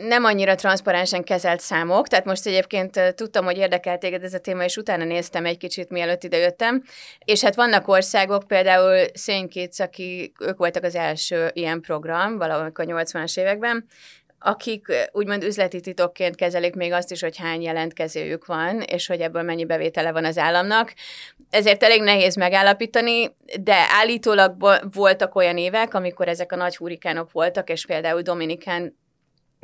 nem 0.00 0.24
annyira 0.24 0.54
transzparensen 0.54 1.24
kezelt 1.24 1.60
számok, 1.60 2.08
tehát 2.08 2.24
most 2.24 2.46
egyébként 2.46 3.14
tudtam, 3.14 3.44
hogy 3.44 3.56
érdekel 3.56 3.98
téged 3.98 4.24
ez 4.24 4.34
a 4.34 4.38
téma, 4.38 4.64
és 4.64 4.76
utána 4.76 5.04
néztem 5.04 5.44
egy 5.44 5.58
kicsit, 5.58 5.90
mielőtt 5.90 6.24
idejöttem, 6.24 6.82
és 7.24 7.42
hát 7.42 7.54
vannak 7.54 7.88
országok, 7.88 8.46
például 8.46 9.06
Szénkétsz, 9.14 9.80
aki 9.80 10.32
ők 10.40 10.58
voltak 10.58 10.84
az 10.84 10.94
első 10.94 11.50
ilyen 11.52 11.80
program, 11.80 12.38
valamikor 12.38 12.84
80-as 12.88 13.38
években, 13.38 13.86
akik 14.38 14.86
úgymond 15.12 15.42
üzleti 15.42 15.80
titokként 15.80 16.36
kezelik 16.36 16.74
még 16.74 16.92
azt 16.92 17.10
is, 17.10 17.20
hogy 17.20 17.36
hány 17.36 17.62
jelentkezőjük 17.62 18.46
van, 18.46 18.80
és 18.80 19.06
hogy 19.06 19.20
ebből 19.20 19.42
mennyi 19.42 19.64
bevétele 19.64 20.12
van 20.12 20.24
az 20.24 20.38
államnak. 20.38 20.94
Ezért 21.50 21.82
elég 21.82 22.02
nehéz 22.02 22.36
megállapítani, 22.36 23.34
de 23.60 23.74
állítólag 23.90 24.54
voltak 24.94 25.34
olyan 25.34 25.58
évek, 25.58 25.94
amikor 25.94 26.28
ezek 26.28 26.52
a 26.52 26.56
nagy 26.56 26.76
hurikánok 26.76 27.32
voltak, 27.32 27.70
és 27.70 27.86
például 27.86 28.22
Dominikán 28.22 28.96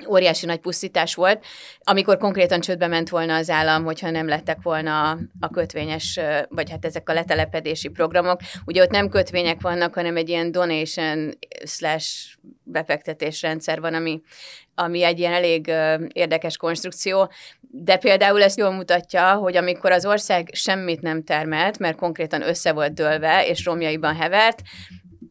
óriási 0.08 0.46
nagy 0.46 0.58
pusztítás 0.58 1.14
volt, 1.14 1.44
amikor 1.78 2.16
konkrétan 2.16 2.60
csődbe 2.60 2.86
ment 2.86 3.08
volna 3.08 3.34
az 3.34 3.50
állam, 3.50 3.84
hogyha 3.84 4.10
nem 4.10 4.28
lettek 4.28 4.58
volna 4.62 5.10
a 5.40 5.50
kötvényes, 5.52 6.20
vagy 6.48 6.70
hát 6.70 6.84
ezek 6.84 7.08
a 7.08 7.12
letelepedési 7.12 7.88
programok. 7.88 8.40
Ugye 8.64 8.82
ott 8.82 8.90
nem 8.90 9.08
kötvények 9.08 9.60
vannak, 9.60 9.94
hanem 9.94 10.16
egy 10.16 10.28
ilyen 10.28 10.52
donation 10.52 11.30
slash 11.64 12.36
befektetésrendszer 12.62 13.80
van, 13.80 13.94
ami, 13.94 14.20
ami 14.74 15.02
egy 15.02 15.18
ilyen 15.18 15.32
elég 15.32 15.72
érdekes 16.12 16.56
konstrukció, 16.56 17.30
de 17.60 17.96
például 17.96 18.42
ezt 18.42 18.58
jól 18.58 18.70
mutatja, 18.70 19.32
hogy 19.34 19.56
amikor 19.56 19.92
az 19.92 20.06
ország 20.06 20.50
semmit 20.52 21.00
nem 21.00 21.24
termelt, 21.24 21.78
mert 21.78 21.96
konkrétan 21.96 22.42
össze 22.42 22.72
volt 22.72 22.94
dőlve, 22.94 23.46
és 23.46 23.64
romjaiban 23.64 24.16
hevert, 24.16 24.62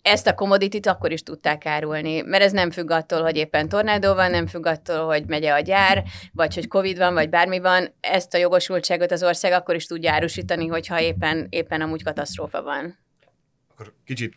ezt 0.02 0.28
a 0.28 0.34
komoditit 0.34 0.88
akkor 0.88 1.12
is 1.12 1.24
tudták 1.24 1.66
árulni, 1.66 2.22
mert 2.22 2.44
ez 2.44 2.52
nem 2.52 2.72
függ 2.72 2.90
attól, 2.90 3.22
hogy 3.22 3.38
éppen 3.38 3.70
tornádó 3.70 4.14
van, 4.14 4.32
nem 4.32 4.48
függ 4.48 4.66
attól, 4.66 5.06
hogy 5.06 5.26
megye 5.26 5.54
a 5.54 5.60
gyár, 5.60 6.04
vagy 6.32 6.56
hogy 6.56 6.68
Covid 6.68 6.98
van, 6.98 7.14
vagy 7.14 7.30
bármi 7.30 7.60
van. 7.60 7.96
Ezt 8.00 8.34
a 8.34 8.38
jogosultságot 8.38 9.12
az 9.12 9.24
ország 9.24 9.52
akkor 9.52 9.76
is 9.76 9.86
tudja 9.86 10.12
árusítani, 10.12 10.68
hogyha 10.68 11.02
éppen, 11.02 11.48
éppen 11.50 11.82
amúgy 11.82 12.04
katasztrófa 12.04 12.62
van. 12.62 13.00
Akkor 13.68 13.94
kicsit 14.06 14.34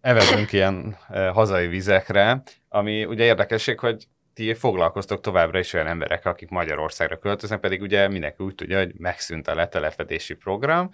evezünk 0.00 0.52
ilyen 0.52 0.96
hazai 1.32 1.66
vizekre, 1.66 2.42
ami 2.68 3.04
ugye 3.04 3.24
érdekesség, 3.24 3.78
hogy 3.78 4.06
ti 4.36 4.54
foglalkoztok 4.54 5.20
továbbra 5.20 5.58
is 5.58 5.72
olyan 5.72 5.86
emberek, 5.86 6.26
akik 6.26 6.48
Magyarországra 6.48 7.18
költöznek, 7.18 7.60
pedig 7.60 7.82
ugye 7.82 8.08
mindenki 8.08 8.44
úgy 8.44 8.54
tudja, 8.54 8.78
hogy 8.78 8.92
megszűnt 8.98 9.48
a 9.48 9.54
letelepedési 9.54 10.34
program, 10.34 10.90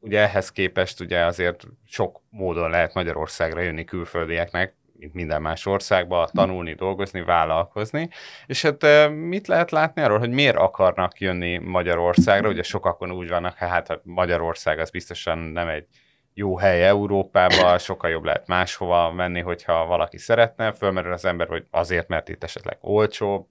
ugye 0.00 0.20
ehhez 0.20 0.52
képest 0.52 1.00
ugye 1.00 1.24
azért 1.24 1.66
sok 1.86 2.20
módon 2.30 2.70
lehet 2.70 2.94
Magyarországra 2.94 3.60
jönni 3.60 3.84
külföldieknek, 3.84 4.76
mint 4.98 5.14
minden 5.14 5.42
más 5.42 5.66
országba, 5.66 6.28
tanulni, 6.32 6.74
dolgozni, 6.74 7.22
vállalkozni. 7.22 8.08
És 8.46 8.62
hát 8.62 9.10
mit 9.10 9.46
lehet 9.46 9.70
látni 9.70 10.02
arról, 10.02 10.18
hogy 10.18 10.30
miért 10.30 10.56
akarnak 10.56 11.20
jönni 11.20 11.58
Magyarországra? 11.58 12.48
Ugye 12.48 12.62
sokakon 12.62 13.10
úgy 13.10 13.28
vannak, 13.28 13.56
hát 13.56 14.00
Magyarország 14.02 14.78
az 14.78 14.90
biztosan 14.90 15.38
nem 15.38 15.68
egy 15.68 15.86
jó 16.38 16.56
hely 16.56 16.86
Európában, 16.86 17.78
sokkal 17.78 18.10
jobb 18.10 18.24
lehet 18.24 18.46
máshova 18.46 19.12
menni, 19.12 19.40
hogyha 19.40 19.86
valaki 19.86 20.18
szeretne, 20.18 20.72
fölmerül 20.72 21.12
az 21.12 21.24
ember, 21.24 21.48
hogy 21.48 21.66
azért, 21.70 22.08
mert 22.08 22.28
itt 22.28 22.44
esetleg 22.44 22.78
olcsóbb, 22.80 23.46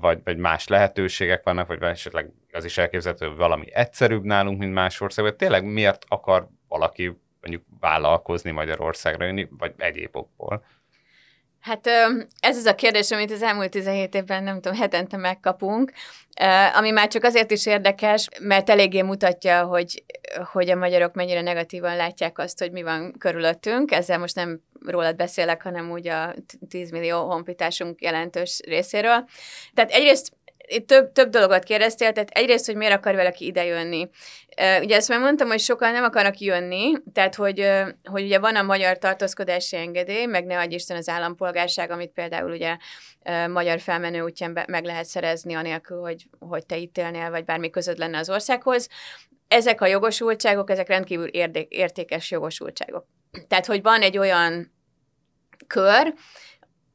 vagy, 0.00 0.20
vagy 0.24 0.36
más 0.36 0.68
lehetőségek 0.68 1.42
vannak, 1.44 1.66
vagy 1.66 1.82
esetleg 1.82 2.30
az 2.52 2.64
is 2.64 2.78
elképzelhető, 2.78 3.26
hogy 3.26 3.36
valami 3.36 3.74
egyszerűbb 3.74 4.22
nálunk, 4.22 4.58
mint 4.58 4.72
más 4.72 5.00
országban. 5.00 5.36
Tényleg 5.36 5.64
miért 5.64 6.04
akar 6.08 6.48
valaki 6.68 7.20
mondjuk 7.40 7.64
vállalkozni 7.80 8.50
Magyarországra 8.50 9.24
jönni, 9.24 9.48
vagy 9.58 9.72
egyéb 9.76 10.16
okból? 10.16 10.64
Hát 11.62 11.86
ez 12.40 12.56
az 12.56 12.64
a 12.64 12.74
kérdés, 12.74 13.10
amit 13.10 13.30
az 13.30 13.42
elmúlt 13.42 13.70
17 13.70 14.14
évben, 14.14 14.42
nem 14.42 14.60
tudom, 14.60 14.78
hetente 14.78 15.16
megkapunk, 15.16 15.92
ami 16.74 16.90
már 16.90 17.08
csak 17.08 17.24
azért 17.24 17.50
is 17.50 17.66
érdekes, 17.66 18.28
mert 18.40 18.70
eléggé 18.70 19.02
mutatja, 19.02 19.64
hogy, 19.64 20.04
hogy 20.52 20.70
a 20.70 20.76
magyarok 20.76 21.14
mennyire 21.14 21.40
negatívan 21.40 21.96
látják 21.96 22.38
azt, 22.38 22.58
hogy 22.58 22.72
mi 22.72 22.82
van 22.82 23.14
körülöttünk. 23.18 23.92
Ezzel 23.92 24.18
most 24.18 24.34
nem 24.34 24.60
rólad 24.86 25.16
beszélek, 25.16 25.62
hanem 25.62 25.90
úgy 25.90 26.08
a 26.08 26.34
10 26.68 26.90
millió 26.90 27.30
honpitásunk 27.30 28.02
jelentős 28.02 28.60
részéről. 28.64 29.28
Tehát 29.74 29.90
egyrészt 29.90 30.32
több, 30.86 31.12
több 31.12 31.28
dolgot 31.28 31.62
kérdeztél, 31.62 32.12
tehát 32.12 32.30
egyrészt, 32.30 32.66
hogy 32.66 32.76
miért 32.76 32.94
akar 32.94 33.14
valaki 33.14 33.46
idejönni. 33.46 34.08
Ugye 34.80 34.96
ezt 34.96 35.08
már 35.08 35.20
mondtam, 35.20 35.48
hogy 35.48 35.60
sokan 35.60 35.92
nem 35.92 36.04
akarnak 36.04 36.38
jönni, 36.38 36.92
tehát 37.12 37.34
hogy, 37.34 37.70
hogy 38.04 38.22
ugye 38.22 38.38
van 38.38 38.56
a 38.56 38.62
magyar 38.62 38.98
tartózkodási 38.98 39.76
engedély, 39.76 40.24
meg 40.24 40.44
ne 40.44 40.58
adj 40.58 40.74
Isten 40.74 40.96
az 40.96 41.08
állampolgárság, 41.08 41.90
amit 41.90 42.10
például 42.10 42.50
ugye 42.50 42.76
magyar 43.48 43.80
felmenő 43.80 44.20
útján 44.20 44.64
meg 44.66 44.84
lehet 44.84 45.04
szerezni, 45.04 45.54
anélkül, 45.54 46.00
hogy, 46.00 46.26
hogy 46.38 46.66
te 46.66 46.76
itt 46.76 46.98
élnél, 46.98 47.30
vagy 47.30 47.44
bármi 47.44 47.70
között 47.70 47.98
lenne 47.98 48.18
az 48.18 48.30
országhoz. 48.30 48.88
Ezek 49.48 49.80
a 49.80 49.86
jogosultságok, 49.86 50.70
ezek 50.70 50.88
rendkívül 50.88 51.26
értékes 51.68 52.30
jogosultságok. 52.30 53.06
Tehát, 53.48 53.66
hogy 53.66 53.82
van 53.82 54.00
egy 54.00 54.18
olyan 54.18 54.72
kör, 55.66 56.14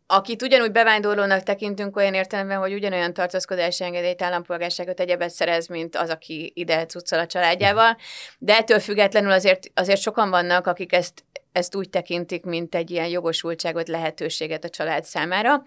akit 0.07 0.41
ugyanúgy 0.41 0.71
bevándorlónak 0.71 1.43
tekintünk 1.43 1.95
olyan 1.95 2.13
értelemben, 2.13 2.57
hogy 2.57 2.73
ugyanolyan 2.73 3.13
tartózkodási 3.13 3.83
engedélyt, 3.83 4.21
állampolgárságot, 4.21 4.99
egyebet 4.99 5.29
szerez, 5.29 5.67
mint 5.67 5.95
az, 5.95 6.09
aki 6.09 6.51
ide 6.55 6.85
cuccol 6.85 7.19
a 7.19 7.25
családjával. 7.25 7.97
De 8.37 8.57
ettől 8.57 8.79
függetlenül 8.79 9.31
azért, 9.31 9.71
azért 9.73 10.01
sokan 10.01 10.29
vannak, 10.29 10.67
akik 10.67 10.93
ezt, 10.93 11.23
ezt 11.51 11.75
úgy 11.75 11.89
tekintik, 11.89 12.45
mint 12.45 12.75
egy 12.75 12.91
ilyen 12.91 13.07
jogosultságot, 13.07 13.87
lehetőséget 13.87 14.63
a 14.63 14.69
család 14.69 15.03
számára. 15.03 15.63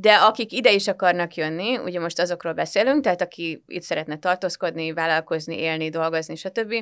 De 0.00 0.14
akik 0.14 0.52
ide 0.52 0.72
is 0.72 0.88
akarnak 0.88 1.34
jönni, 1.34 1.76
ugye 1.76 2.00
most 2.00 2.20
azokról 2.20 2.52
beszélünk, 2.52 3.02
tehát 3.02 3.22
aki 3.22 3.62
itt 3.66 3.82
szeretne 3.82 4.18
tartózkodni, 4.18 4.92
vállalkozni, 4.92 5.58
élni, 5.58 5.88
dolgozni, 5.88 6.36
stb. 6.36 6.74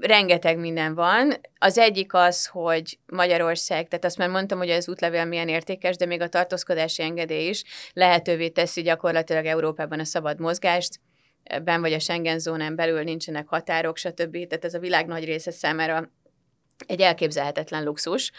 Rengeteg 0.00 0.58
minden 0.58 0.94
van. 0.94 1.34
Az 1.58 1.78
egyik 1.78 2.14
az, 2.14 2.46
hogy 2.46 2.98
Magyarország, 3.06 3.88
tehát 3.88 4.04
azt 4.04 4.18
már 4.18 4.28
mondtam, 4.28 4.58
hogy 4.58 4.70
az 4.70 4.88
útlevél 4.88 5.24
milyen 5.24 5.48
értékes, 5.48 5.96
de 5.96 6.06
még 6.06 6.20
a 6.20 6.28
tartózkodási 6.28 7.02
engedély 7.02 7.48
is 7.48 7.64
lehetővé 7.92 8.48
teszi 8.48 8.82
gyakorlatilag 8.82 9.44
Európában 9.44 10.00
a 10.00 10.04
szabad 10.04 10.40
mozgást, 10.40 11.00
ben 11.64 11.80
vagy 11.80 11.92
a 11.92 11.98
Schengen 11.98 12.38
zónán 12.38 12.76
belül 12.76 13.02
nincsenek 13.02 13.48
határok, 13.48 13.96
stb. 13.96 14.32
Tehát 14.32 14.64
ez 14.64 14.74
a 14.74 14.78
világ 14.78 15.06
nagy 15.06 15.24
része 15.24 15.50
számára 15.50 16.10
egy 16.86 17.00
elképzelhetetlen 17.00 17.84
luxus, 17.84 18.32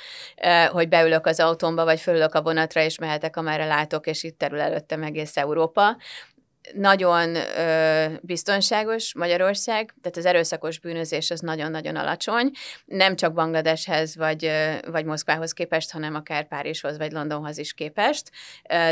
hogy 0.70 0.90
beülök 0.90 1.26
az 1.26 1.40
autómba, 1.40 1.84
vagy 1.84 2.00
fölülök 2.00 2.34
a 2.34 2.42
vonatra, 2.42 2.82
és 2.82 2.98
mehetek, 2.98 3.38
amerre 3.38 3.66
látok, 3.66 4.08
és 4.08 4.24
itt 4.24 4.38
terül 4.38 4.60
előttem 4.60 5.04
egész 5.04 5.38
Európa. 5.38 5.98
Nagyon 6.74 7.36
ö, 7.36 8.06
biztonságos 8.22 9.14
Magyarország, 9.16 9.94
tehát 10.02 10.18
az 10.18 10.26
erőszakos 10.26 10.80
bűnözés 10.80 11.32
az 11.32 11.40
nagyon-nagyon 11.40 11.96
alacsony, 11.96 12.52
nem 12.86 13.16
csak 13.16 13.34
Bangladeshez 13.34 14.16
vagy, 14.16 14.52
vagy 14.88 15.06
Moszkvához 15.06 15.52
képest, 15.52 15.92
hanem 15.92 16.16
akár 16.16 16.48
Párizshoz 16.48 16.98
vagy 16.98 17.12
Londonhoz 17.12 17.58
is 17.58 17.74
képest. 17.74 18.32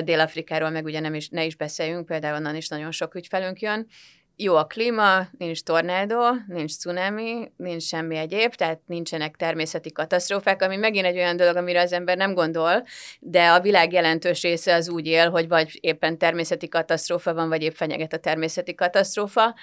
Dél-Afrikáról 0.03 0.69
meg 0.69 0.85
ugye 0.85 0.99
nem 0.99 1.13
is, 1.13 1.29
ne 1.29 1.45
is 1.45 1.55
beszéljünk, 1.55 2.05
például 2.05 2.35
onnan 2.35 2.55
is 2.55 2.67
nagyon 2.67 2.91
sok 2.91 3.15
ügyfelünk 3.15 3.59
jön 3.59 3.87
jó 4.35 4.55
a 4.55 4.65
klíma, 4.65 5.27
nincs 5.37 5.63
tornádó, 5.63 6.21
nincs 6.47 6.77
cunami, 6.77 7.51
nincs 7.55 7.83
semmi 7.83 8.17
egyéb, 8.17 8.53
tehát 8.53 8.79
nincsenek 8.85 9.35
természeti 9.35 9.91
katasztrófák, 9.91 10.61
ami 10.61 10.75
megint 10.75 11.05
egy 11.05 11.17
olyan 11.17 11.37
dolog, 11.37 11.55
amire 11.55 11.81
az 11.81 11.93
ember 11.93 12.17
nem 12.17 12.33
gondol, 12.33 12.83
de 13.19 13.47
a 13.47 13.59
világ 13.59 13.93
jelentős 13.93 14.41
része 14.41 14.75
az 14.75 14.89
úgy 14.89 15.07
él, 15.07 15.29
hogy 15.29 15.47
vagy 15.47 15.77
éppen 15.81 16.17
természeti 16.17 16.67
katasztrófa 16.67 17.33
van, 17.33 17.49
vagy 17.49 17.63
épp 17.63 17.73
fenyeget 17.73 18.13
a 18.13 18.17
természeti 18.17 18.75
katasztrófa. 18.75 19.55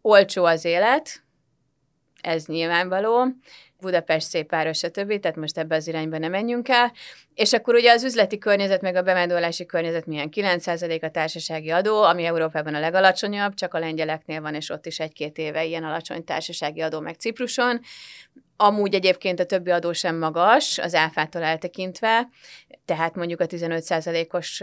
Olcsó 0.00 0.44
az 0.44 0.64
élet, 0.64 1.22
ez 2.20 2.46
nyilvánvaló. 2.46 3.26
Budapest 3.84 4.28
szép 4.28 4.50
város, 4.50 4.78
stb., 4.78 5.20
tehát 5.20 5.36
most 5.36 5.58
ebbe 5.58 5.76
az 5.76 5.86
irányba 5.86 6.18
nem 6.18 6.30
menjünk 6.30 6.68
el. 6.68 6.92
És 7.34 7.52
akkor 7.52 7.74
ugye 7.74 7.92
az 7.92 8.04
üzleti 8.04 8.38
környezet, 8.38 8.80
meg 8.80 8.96
a 8.96 9.02
bevándorlási 9.02 9.66
környezet 9.66 10.06
milyen 10.06 10.28
9% 10.32 11.02
a 11.02 11.10
társasági 11.10 11.70
adó, 11.70 12.02
ami 12.02 12.24
Európában 12.24 12.74
a 12.74 12.80
legalacsonyabb, 12.80 13.54
csak 13.54 13.74
a 13.74 13.78
lengyeleknél 13.78 14.40
van, 14.40 14.54
és 14.54 14.70
ott 14.70 14.86
is 14.86 15.00
egy-két 15.00 15.38
éve 15.38 15.64
ilyen 15.64 15.84
alacsony 15.84 16.24
társasági 16.24 16.80
adó 16.80 17.00
meg 17.00 17.14
Cipruson. 17.14 17.80
Amúgy 18.56 18.94
egyébként 18.94 19.40
a 19.40 19.44
többi 19.44 19.70
adó 19.70 19.92
sem 19.92 20.16
magas, 20.18 20.78
az 20.78 20.94
áfától 20.94 21.42
eltekintve, 21.42 22.28
tehát 22.84 23.14
mondjuk 23.14 23.40
a 23.40 23.46
15%-os 23.46 24.62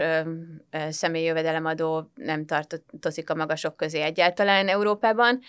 személyi 0.88 1.24
jövedelemadó 1.24 2.10
nem 2.14 2.46
tartozik 2.46 3.30
a 3.30 3.34
magasok 3.34 3.76
közé 3.76 4.00
egyáltalán 4.00 4.68
Európában. 4.68 5.40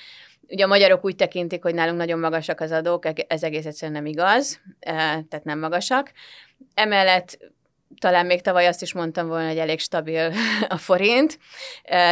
Ugye 0.47 0.63
a 0.63 0.67
magyarok 0.67 1.05
úgy 1.05 1.15
tekintik, 1.15 1.63
hogy 1.63 1.73
nálunk 1.73 1.97
nagyon 1.97 2.19
magasak 2.19 2.59
az 2.59 2.71
adók, 2.71 3.05
ez 3.27 3.43
egész 3.43 3.65
egyszerűen 3.65 4.01
nem 4.01 4.11
igaz, 4.11 4.59
tehát 4.79 5.43
nem 5.43 5.59
magasak. 5.59 6.11
Emellett 6.73 7.37
talán 7.99 8.25
még 8.25 8.41
tavaly 8.41 8.67
azt 8.67 8.81
is 8.81 8.93
mondtam 8.93 9.27
volna, 9.27 9.47
hogy 9.47 9.57
elég 9.57 9.79
stabil 9.79 10.33
a 10.67 10.77
forint, 10.77 11.39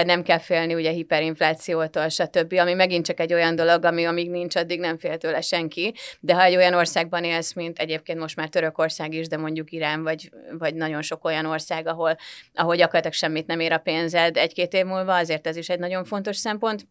nem 0.06 0.24
kell 0.24 0.38
félni 0.38 0.74
ugye 0.74 0.92
hiperinflációtól, 0.92 2.10
stb., 2.10 2.54
ami 2.54 2.74
megint 2.74 3.06
csak 3.06 3.20
egy 3.20 3.34
olyan 3.34 3.56
dolog, 3.56 3.86
ami 3.86 4.06
amíg 4.06 4.30
nincs, 4.30 4.56
addig 4.56 4.80
nem 4.80 4.98
fél 4.98 5.18
tőle 5.18 5.42
senki, 5.42 5.94
de 6.20 6.34
ha 6.34 6.44
egy 6.44 6.56
olyan 6.56 6.74
országban 6.74 7.24
élsz, 7.24 7.54
mint 7.54 7.80
egyébként 7.80 8.20
most 8.20 8.36
már 8.36 8.50
Törökország 8.50 9.14
is, 9.14 9.28
de 9.28 9.38
mondjuk 9.38 9.72
Irán, 9.72 10.04
vagy, 10.04 10.30
vagy 10.58 10.76
nagyon 10.76 11.02
sok 11.02 11.26
olyan 11.26 11.46
ország, 11.46 11.88
ahol, 11.88 12.18
ahol 12.54 12.76
gyakorlatilag 12.76 13.16
semmit 13.16 13.48
nem 13.48 13.60
ér 13.60 13.72
a 13.72 13.78
pénzed 13.78 14.38
egy-két 14.38 14.74
év 14.74 14.86
múlva, 14.86 15.16
azért 15.16 15.48
ez 15.48 15.56
is 15.56 15.70
egy 15.70 15.80
nagyon 15.80 16.04
fontos 16.04 16.38
szempont. 16.38 16.88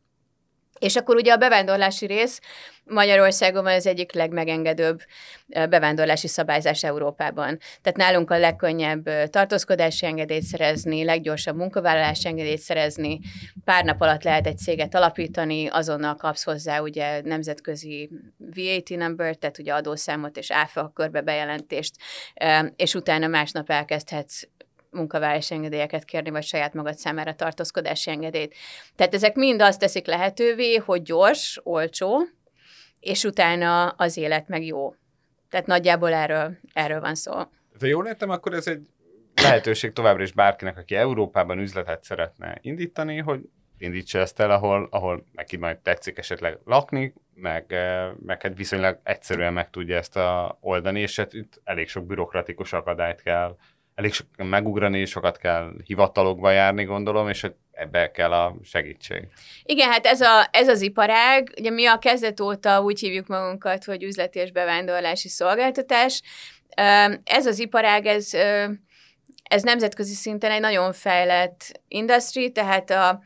És 0.81 0.97
akkor 0.97 1.16
ugye 1.16 1.33
a 1.33 1.37
bevándorlási 1.37 2.07
rész 2.07 2.40
Magyarországon 2.85 3.62
van 3.62 3.73
az 3.73 3.87
egyik 3.87 4.12
legmegengedőbb 4.12 5.01
bevándorlási 5.47 6.29
szabályzás 6.29 6.85
Európában. 6.85 7.59
Tehát 7.83 7.99
nálunk 7.99 8.31
a 8.31 8.38
legkönnyebb 8.38 9.29
tartózkodási 9.31 10.07
engedélyt 10.07 10.43
szerezni, 10.43 11.05
leggyorsabb 11.05 11.57
munkavállalási 11.57 12.29
engedélyt 12.29 12.61
szerezni, 12.61 13.21
pár 13.64 13.85
nap 13.85 14.01
alatt 14.01 14.23
lehet 14.23 14.47
egy 14.47 14.59
céget 14.59 14.95
alapítani, 14.95 15.66
azonnal 15.66 16.14
kapsz 16.14 16.45
hozzá 16.45 16.81
ugye 16.81 17.21
nemzetközi 17.23 18.11
VAT 18.38 18.88
number, 18.88 19.37
tehát 19.37 19.59
ugye 19.59 19.73
adószámot 19.73 20.37
és 20.37 20.51
áfa 20.51 20.90
körbe 20.95 21.21
bejelentést, 21.21 21.95
és 22.77 22.95
utána 22.95 23.27
másnap 23.27 23.71
elkezdhetsz 23.71 24.43
munkavállalási 24.90 25.55
engedélyeket 25.55 26.05
kérni, 26.05 26.31
vagy 26.31 26.44
saját 26.44 26.74
magad 26.74 26.94
számára 26.94 27.35
tartózkodási 27.35 28.11
engedélyt. 28.11 28.55
Tehát 28.96 29.14
ezek 29.14 29.35
mind 29.35 29.62
azt 29.62 29.81
teszik 29.81 30.07
lehetővé, 30.07 30.76
hogy 30.76 31.03
gyors, 31.03 31.61
olcsó, 31.62 32.20
és 33.00 33.24
utána 33.24 33.88
az 33.88 34.16
élet 34.16 34.48
meg 34.48 34.64
jó. 34.64 34.94
Tehát 35.48 35.66
nagyjából 35.66 36.12
erről, 36.12 36.57
erről 36.72 37.00
van 37.00 37.14
szó. 37.14 37.33
De 37.79 37.87
jól 37.87 38.07
értem, 38.07 38.31
akkor 38.31 38.55
ez 38.55 38.66
egy 38.66 38.81
lehetőség 39.42 39.92
továbbra 39.92 40.22
is 40.22 40.33
bárkinek, 40.33 40.79
aki 40.79 40.94
Európában 40.94 41.59
üzletet 41.59 42.05
szeretne 42.05 42.59
indítani, 42.61 43.18
hogy 43.18 43.40
indítsa 43.79 44.18
ezt 44.18 44.40
el, 44.40 44.50
ahol, 44.50 44.88
ahol 44.90 45.24
neki 45.33 45.57
majd 45.57 45.79
tetszik 45.79 46.18
esetleg 46.18 46.59
lakni, 46.64 47.14
meg, 47.35 47.72
eh, 47.72 48.11
meg 48.26 48.42
hát 48.42 48.57
viszonylag 48.57 49.00
egyszerűen 49.03 49.53
meg 49.53 49.70
tudja 49.70 49.96
ezt 49.96 50.16
a 50.16 50.59
oldani, 50.61 51.00
és 51.00 51.16
hát 51.16 51.33
itt 51.33 51.61
elég 51.64 51.88
sok 51.88 52.07
bürokratikus 52.07 52.72
akadályt 52.72 53.22
kell 53.22 53.57
elég 54.00 54.12
sok 54.12 54.26
megugrani, 54.36 55.04
sokat 55.04 55.38
kell 55.38 55.72
hivatalokba 55.84 56.50
járni, 56.50 56.84
gondolom, 56.84 57.28
és 57.28 57.46
ebbe 57.72 58.10
kell 58.10 58.32
a 58.32 58.56
segítség. 58.62 59.26
Igen, 59.62 59.90
hát 59.90 60.06
ez, 60.06 60.20
a, 60.20 60.48
ez 60.50 60.68
az 60.68 60.80
iparág, 60.80 61.52
ugye 61.58 61.70
mi 61.70 61.86
a 61.86 61.98
kezdet 61.98 62.40
óta 62.40 62.82
úgy 62.82 63.00
hívjuk 63.00 63.26
magunkat, 63.26 63.84
hogy 63.84 64.02
üzleti 64.02 64.38
és 64.38 64.52
bevándorlási 64.52 65.28
szolgáltatás. 65.28 66.22
Ez 67.24 67.46
az 67.46 67.58
iparág, 67.58 68.06
ez, 68.06 68.34
ez 69.42 69.62
nemzetközi 69.62 70.14
szinten 70.14 70.50
egy 70.50 70.60
nagyon 70.60 70.92
fejlett 70.92 71.80
industry, 71.88 72.52
tehát 72.52 72.90
a, 72.90 73.22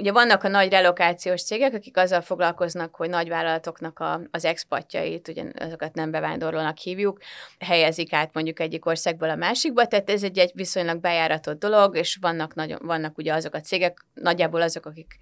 Ugye 0.00 0.12
vannak 0.12 0.44
a 0.44 0.48
nagy 0.48 0.70
relokációs 0.70 1.42
cégek, 1.42 1.74
akik 1.74 1.96
azzal 1.96 2.20
foglalkoznak, 2.20 2.94
hogy 2.94 3.08
nagyvállalatoknak 3.08 3.98
a, 3.98 4.20
az 4.30 4.44
expatjait, 4.44 5.28
ugye 5.28 5.44
azokat 5.58 5.94
nem 5.94 6.10
bevándorlónak 6.10 6.78
hívjuk, 6.78 7.18
helyezik 7.58 8.12
át 8.12 8.34
mondjuk 8.34 8.60
egyik 8.60 8.86
országból 8.86 9.30
a 9.30 9.34
másikba, 9.34 9.86
tehát 9.86 10.10
ez 10.10 10.22
egy, 10.22 10.38
egy 10.38 10.50
viszonylag 10.54 11.00
bejáratott 11.00 11.58
dolog, 11.58 11.96
és 11.96 12.18
vannak, 12.20 12.54
nagyon, 12.54 12.78
vannak 12.82 13.18
ugye 13.18 13.34
azok 13.34 13.54
a 13.54 13.60
cégek, 13.60 14.04
nagyjából 14.14 14.62
azok, 14.62 14.86
akik 14.86 15.18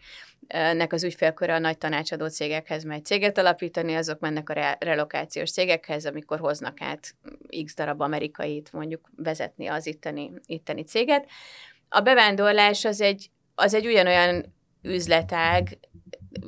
nek 0.48 0.92
az 0.92 1.04
ügyfélköre 1.04 1.54
a 1.54 1.58
nagy 1.58 1.78
tanácsadó 1.78 2.26
cégekhez 2.26 2.84
megy 2.84 3.04
céget 3.04 3.38
alapítani, 3.38 3.94
azok 3.94 4.20
mennek 4.20 4.50
a 4.50 4.52
re- 4.52 4.76
relokációs 4.80 5.50
cégekhez, 5.50 6.06
amikor 6.06 6.38
hoznak 6.38 6.80
át 6.80 7.14
x 7.64 7.74
darab 7.74 8.00
amerikait 8.00 8.72
mondjuk 8.72 9.10
vezetni 9.16 9.66
az 9.66 9.86
itteni, 9.86 10.32
itteni 10.46 10.82
céget. 10.82 11.26
A 11.88 12.00
bevándorlás 12.00 12.84
az 12.84 13.00
egy, 13.00 13.30
az 13.54 13.74
egy 13.74 13.86
ugyanolyan 13.86 14.56
üzletág 14.82 15.78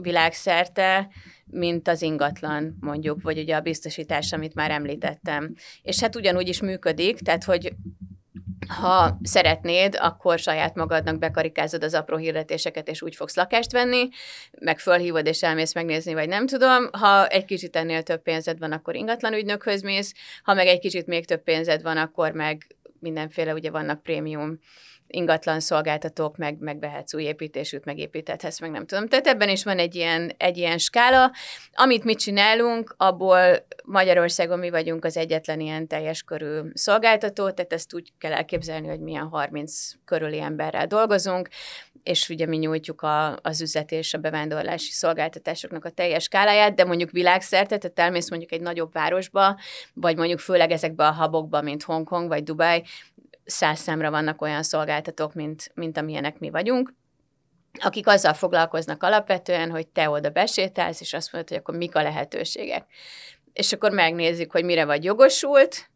világszerte, 0.02 1.08
mint 1.44 1.88
az 1.88 2.02
ingatlan 2.02 2.76
mondjuk, 2.80 3.22
vagy 3.22 3.38
ugye 3.38 3.56
a 3.56 3.60
biztosítás, 3.60 4.32
amit 4.32 4.54
már 4.54 4.70
említettem. 4.70 5.54
És 5.82 6.00
hát 6.00 6.16
ugyanúgy 6.16 6.48
is 6.48 6.60
működik, 6.60 7.18
tehát 7.18 7.44
hogy 7.44 7.72
ha 8.68 9.18
szeretnéd, 9.22 9.96
akkor 10.00 10.38
saját 10.38 10.74
magadnak 10.74 11.18
bekarikázod 11.18 11.84
az 11.84 11.94
apró 11.94 12.16
hirdetéseket, 12.16 12.88
és 12.88 13.02
úgy 13.02 13.16
fogsz 13.16 13.36
lakást 13.36 13.72
venni, 13.72 14.08
meg 14.60 14.78
fölhívod, 14.78 15.26
és 15.26 15.42
elmész 15.42 15.74
megnézni, 15.74 16.14
vagy 16.14 16.28
nem 16.28 16.46
tudom. 16.46 16.88
Ha 16.92 17.26
egy 17.26 17.44
kicsit 17.44 17.76
ennél 17.76 18.02
több 18.02 18.22
pénzed 18.22 18.58
van, 18.58 18.72
akkor 18.72 18.94
ingatlan 18.94 19.32
ügynökhöz 19.34 19.82
mész, 19.82 20.14
ha 20.42 20.54
meg 20.54 20.66
egy 20.66 20.78
kicsit 20.78 21.06
még 21.06 21.26
több 21.26 21.42
pénzed 21.42 21.82
van, 21.82 21.96
akkor 21.96 22.32
meg 22.32 22.66
mindenféle, 22.98 23.52
ugye 23.52 23.70
vannak 23.70 24.02
prémium 24.02 24.58
ingatlan 25.10 25.60
szolgáltatók, 25.60 26.36
meg 26.36 26.56
megvehetsz 26.58 27.14
új 27.14 27.22
építésűt, 27.22 27.84
megépíthetsz, 27.84 28.60
meg 28.60 28.70
nem 28.70 28.86
tudom. 28.86 29.08
Tehát 29.08 29.26
ebben 29.26 29.48
is 29.48 29.64
van 29.64 29.78
egy 29.78 29.94
ilyen, 29.94 30.32
egy 30.36 30.56
ilyen 30.56 30.78
skála. 30.78 31.32
Amit 31.72 32.04
mi 32.04 32.14
csinálunk, 32.14 32.94
abból 32.96 33.66
Magyarországon 33.84 34.58
mi 34.58 34.70
vagyunk 34.70 35.04
az 35.04 35.16
egyetlen 35.16 35.60
ilyen 35.60 35.86
teljes 35.86 36.22
körű 36.22 36.60
szolgáltató, 36.72 37.50
tehát 37.50 37.72
ezt 37.72 37.94
úgy 37.94 38.12
kell 38.18 38.32
elképzelni, 38.32 38.88
hogy 38.88 39.00
milyen 39.00 39.28
30 39.28 39.92
körüli 40.04 40.40
emberrel 40.40 40.86
dolgozunk, 40.86 41.48
és 42.02 42.28
ugye 42.28 42.46
mi 42.46 42.56
nyújtjuk 42.56 43.02
a, 43.02 43.36
az 43.42 43.60
üzlet 43.60 43.92
és 43.92 44.14
a 44.14 44.18
bevándorlási 44.18 44.90
szolgáltatásoknak 44.90 45.84
a 45.84 45.90
teljes 45.90 46.22
skáláját, 46.22 46.74
de 46.74 46.84
mondjuk 46.84 47.10
világszerte, 47.10 47.78
tehát 47.78 47.98
elmész 47.98 48.30
mondjuk 48.30 48.52
egy 48.52 48.60
nagyobb 48.60 48.92
városba, 48.92 49.58
vagy 49.94 50.16
mondjuk 50.16 50.38
főleg 50.38 50.70
ezekbe 50.70 51.06
a 51.06 51.10
habokba, 51.10 51.62
mint 51.62 51.82
Hongkong 51.82 52.28
vagy 52.28 52.42
Dubai, 52.42 52.84
száz 53.50 53.78
számra 53.78 54.10
vannak 54.10 54.42
olyan 54.42 54.62
szolgáltatók, 54.62 55.34
mint, 55.34 55.70
mint 55.74 55.96
amilyenek 55.96 56.38
mi 56.38 56.50
vagyunk, 56.50 56.94
akik 57.78 58.06
azzal 58.06 58.34
foglalkoznak 58.34 59.02
alapvetően, 59.02 59.70
hogy 59.70 59.86
te 59.86 60.10
oda 60.10 60.30
besétálsz, 60.30 61.00
és 61.00 61.12
azt 61.12 61.32
mondod, 61.32 61.50
hogy 61.50 61.58
akkor 61.58 61.76
mik 61.76 61.94
a 61.94 62.02
lehetőségek. 62.02 62.86
És 63.52 63.72
akkor 63.72 63.90
megnézzük, 63.90 64.52
hogy 64.52 64.64
mire 64.64 64.84
vagy 64.84 65.04
jogosult, 65.04 65.89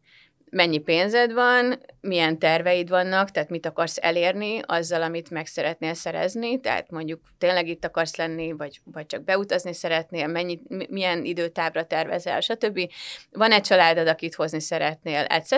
mennyi 0.55 0.77
pénzed 0.77 1.33
van, 1.33 1.79
milyen 2.01 2.39
terveid 2.39 2.89
vannak, 2.89 3.31
tehát 3.31 3.49
mit 3.49 3.65
akarsz 3.65 3.97
elérni 4.01 4.59
azzal, 4.65 5.01
amit 5.01 5.29
meg 5.29 5.45
szeretnél 5.45 5.93
szerezni, 5.93 6.59
tehát 6.59 6.89
mondjuk 6.89 7.21
tényleg 7.37 7.67
itt 7.67 7.85
akarsz 7.85 8.15
lenni, 8.15 8.51
vagy, 8.51 8.81
vagy 8.83 9.05
csak 9.05 9.23
beutazni 9.23 9.73
szeretnél, 9.73 10.27
mennyi, 10.27 10.61
milyen 10.89 11.25
időtávra 11.25 11.83
tervezel, 11.83 12.39
stb. 12.39 12.91
Van 13.31 13.51
egy 13.51 13.61
családod, 13.61 14.07
akit 14.07 14.35
hozni 14.35 14.59
szeretnél, 14.59 15.25
etc. 15.29 15.53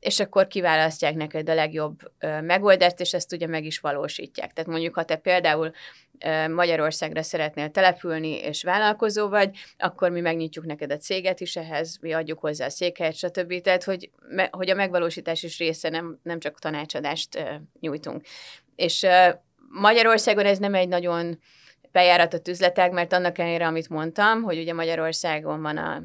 És 0.00 0.20
akkor 0.20 0.46
kiválasztják 0.46 1.14
neked 1.14 1.48
a 1.48 1.54
legjobb 1.54 1.98
megoldást, 2.40 3.00
és 3.00 3.12
ezt 3.12 3.32
ugye 3.32 3.46
meg 3.46 3.64
is 3.64 3.78
valósítják. 3.78 4.52
Tehát 4.52 4.70
mondjuk, 4.70 4.94
ha 4.94 5.04
te 5.04 5.16
például 5.16 5.72
Magyarországra 6.48 7.22
szeretnél 7.22 7.70
települni, 7.70 8.38
és 8.38 8.62
vállalkozó 8.62 9.28
vagy, 9.28 9.50
akkor 9.78 10.10
mi 10.10 10.20
megnyitjuk 10.20 10.64
neked 10.64 10.92
a 10.92 10.96
céget 10.96 11.40
is 11.40 11.56
ehhez, 11.56 11.98
mi 12.00 12.12
adjuk 12.12 12.38
hozzá 12.38 12.66
a 12.66 12.70
székhelyet, 12.70 13.14
stb. 13.14 13.60
Tehát, 13.60 13.84
hogy, 13.84 14.10
hogy 14.50 14.70
a 14.70 14.74
megvalósítás 14.74 15.42
is 15.42 15.58
része, 15.58 15.88
nem, 15.88 16.18
nem 16.22 16.38
csak 16.38 16.58
tanácsadást 16.58 17.60
nyújtunk. 17.80 18.24
És 18.76 19.06
Magyarországon 19.68 20.44
ez 20.44 20.58
nem 20.58 20.74
egy 20.74 20.88
nagyon 20.88 21.38
bejáratott 21.92 22.48
üzletek, 22.48 22.92
mert 22.92 23.12
annak 23.12 23.38
ellenére, 23.38 23.66
amit 23.66 23.88
mondtam, 23.88 24.42
hogy 24.42 24.58
ugye 24.58 24.72
Magyarországon 24.72 25.62
van 25.62 25.76
a 25.76 26.02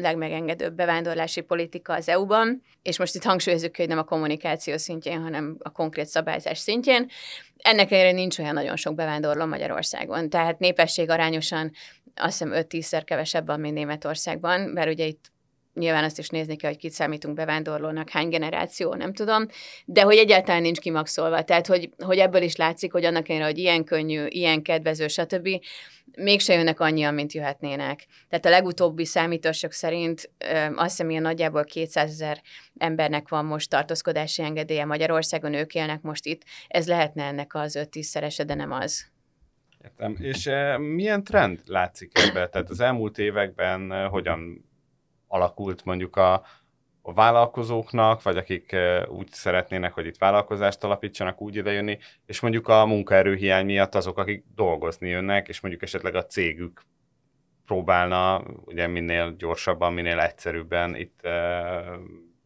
legmegengedőbb 0.00 0.74
bevándorlási 0.74 1.40
politika 1.40 1.94
az 1.94 2.08
EU-ban, 2.08 2.62
és 2.82 2.98
most 2.98 3.14
itt 3.14 3.22
hangsúlyozunk, 3.22 3.76
hogy 3.76 3.88
nem 3.88 3.98
a 3.98 4.02
kommunikáció 4.04 4.76
szintjén, 4.76 5.22
hanem 5.22 5.56
a 5.58 5.70
konkrét 5.70 6.06
szabályzás 6.06 6.58
szintjén. 6.58 7.08
Ennek 7.56 7.90
ellenére 7.90 8.12
nincs 8.12 8.38
olyan 8.38 8.54
nagyon 8.54 8.76
sok 8.76 8.94
bevándorló 8.94 9.44
Magyarországon, 9.44 10.28
tehát 10.28 10.58
népesség 10.58 11.10
arányosan 11.10 11.70
azt 12.14 12.38
hiszem 12.38 12.52
5-10-szer 12.54 13.02
kevesebb 13.04 13.46
van, 13.46 13.60
mint 13.60 13.74
Németországban, 13.74 14.60
mert 14.60 14.90
ugye 14.90 15.04
itt 15.04 15.30
nyilván 15.74 16.04
azt 16.04 16.18
is 16.18 16.28
nézni 16.28 16.56
kell, 16.56 16.70
hogy 16.70 16.78
kit 16.78 16.92
számítunk 16.92 17.34
bevándorlónak, 17.34 18.10
hány 18.10 18.28
generáció, 18.28 18.94
nem 18.94 19.12
tudom, 19.12 19.46
de 19.84 20.02
hogy 20.02 20.16
egyáltalán 20.16 20.62
nincs 20.62 20.78
kimaxolva. 20.78 21.42
Tehát, 21.42 21.66
hogy, 21.66 21.90
hogy 21.98 22.18
ebből 22.18 22.42
is 22.42 22.56
látszik, 22.56 22.92
hogy 22.92 23.04
annak 23.04 23.28
ellenére, 23.28 23.50
hogy 23.50 23.58
ilyen 23.58 23.84
könnyű, 23.84 24.26
ilyen 24.26 24.62
kedvező, 24.62 25.08
stb., 25.08 25.48
mégse 26.16 26.54
jönnek 26.54 26.80
annyian, 26.80 27.14
mint 27.14 27.32
jöhetnének. 27.32 28.06
Tehát 28.28 28.44
a 28.44 28.50
legutóbbi 28.50 29.04
számítások 29.04 29.72
szerint 29.72 30.30
azt 30.74 30.88
hiszem, 30.90 31.10
ilyen 31.10 31.22
nagyjából 31.22 31.64
200 31.64 32.10
ezer 32.10 32.40
embernek 32.78 33.28
van 33.28 33.44
most 33.44 33.70
tartózkodási 33.70 34.42
engedélye 34.42 34.84
Magyarországon, 34.84 35.54
ők 35.54 35.74
élnek 35.74 36.02
most 36.02 36.26
itt. 36.26 36.42
Ez 36.68 36.86
lehetne 36.86 37.24
ennek 37.24 37.54
az 37.54 37.78
5-10 37.80 38.02
szerese, 38.02 38.44
de 38.44 38.54
nem 38.54 38.72
az. 38.72 39.10
Értem. 39.84 40.16
És 40.18 40.46
e, 40.46 40.78
milyen 40.78 41.24
trend 41.24 41.60
látszik 41.66 42.18
ebben? 42.18 42.50
Tehát 42.50 42.70
az 42.70 42.80
elmúlt 42.80 43.18
években 43.18 43.92
e, 43.92 44.04
hogyan 44.04 44.64
alakult 45.26 45.84
mondjuk 45.84 46.16
a, 46.16 46.44
a 47.02 47.12
vállalkozóknak, 47.12 48.22
vagy 48.22 48.36
akik 48.36 48.76
úgy 49.08 49.28
szeretnének, 49.30 49.92
hogy 49.92 50.06
itt 50.06 50.18
vállalkozást 50.18 50.84
alapítsanak, 50.84 51.40
úgy 51.40 51.56
idejönni, 51.56 51.98
és 52.26 52.40
mondjuk 52.40 52.68
a 52.68 52.86
munkaerőhiány 52.86 53.64
miatt 53.64 53.94
azok, 53.94 54.18
akik 54.18 54.44
dolgozni 54.54 55.08
jönnek, 55.08 55.48
és 55.48 55.60
mondjuk 55.60 55.82
esetleg 55.82 56.14
a 56.14 56.26
cégük 56.26 56.82
próbálna 57.66 58.42
ugye 58.64 58.86
minél 58.86 59.34
gyorsabban, 59.38 59.92
minél 59.92 60.20
egyszerűbben 60.20 60.96
itt 60.96 61.20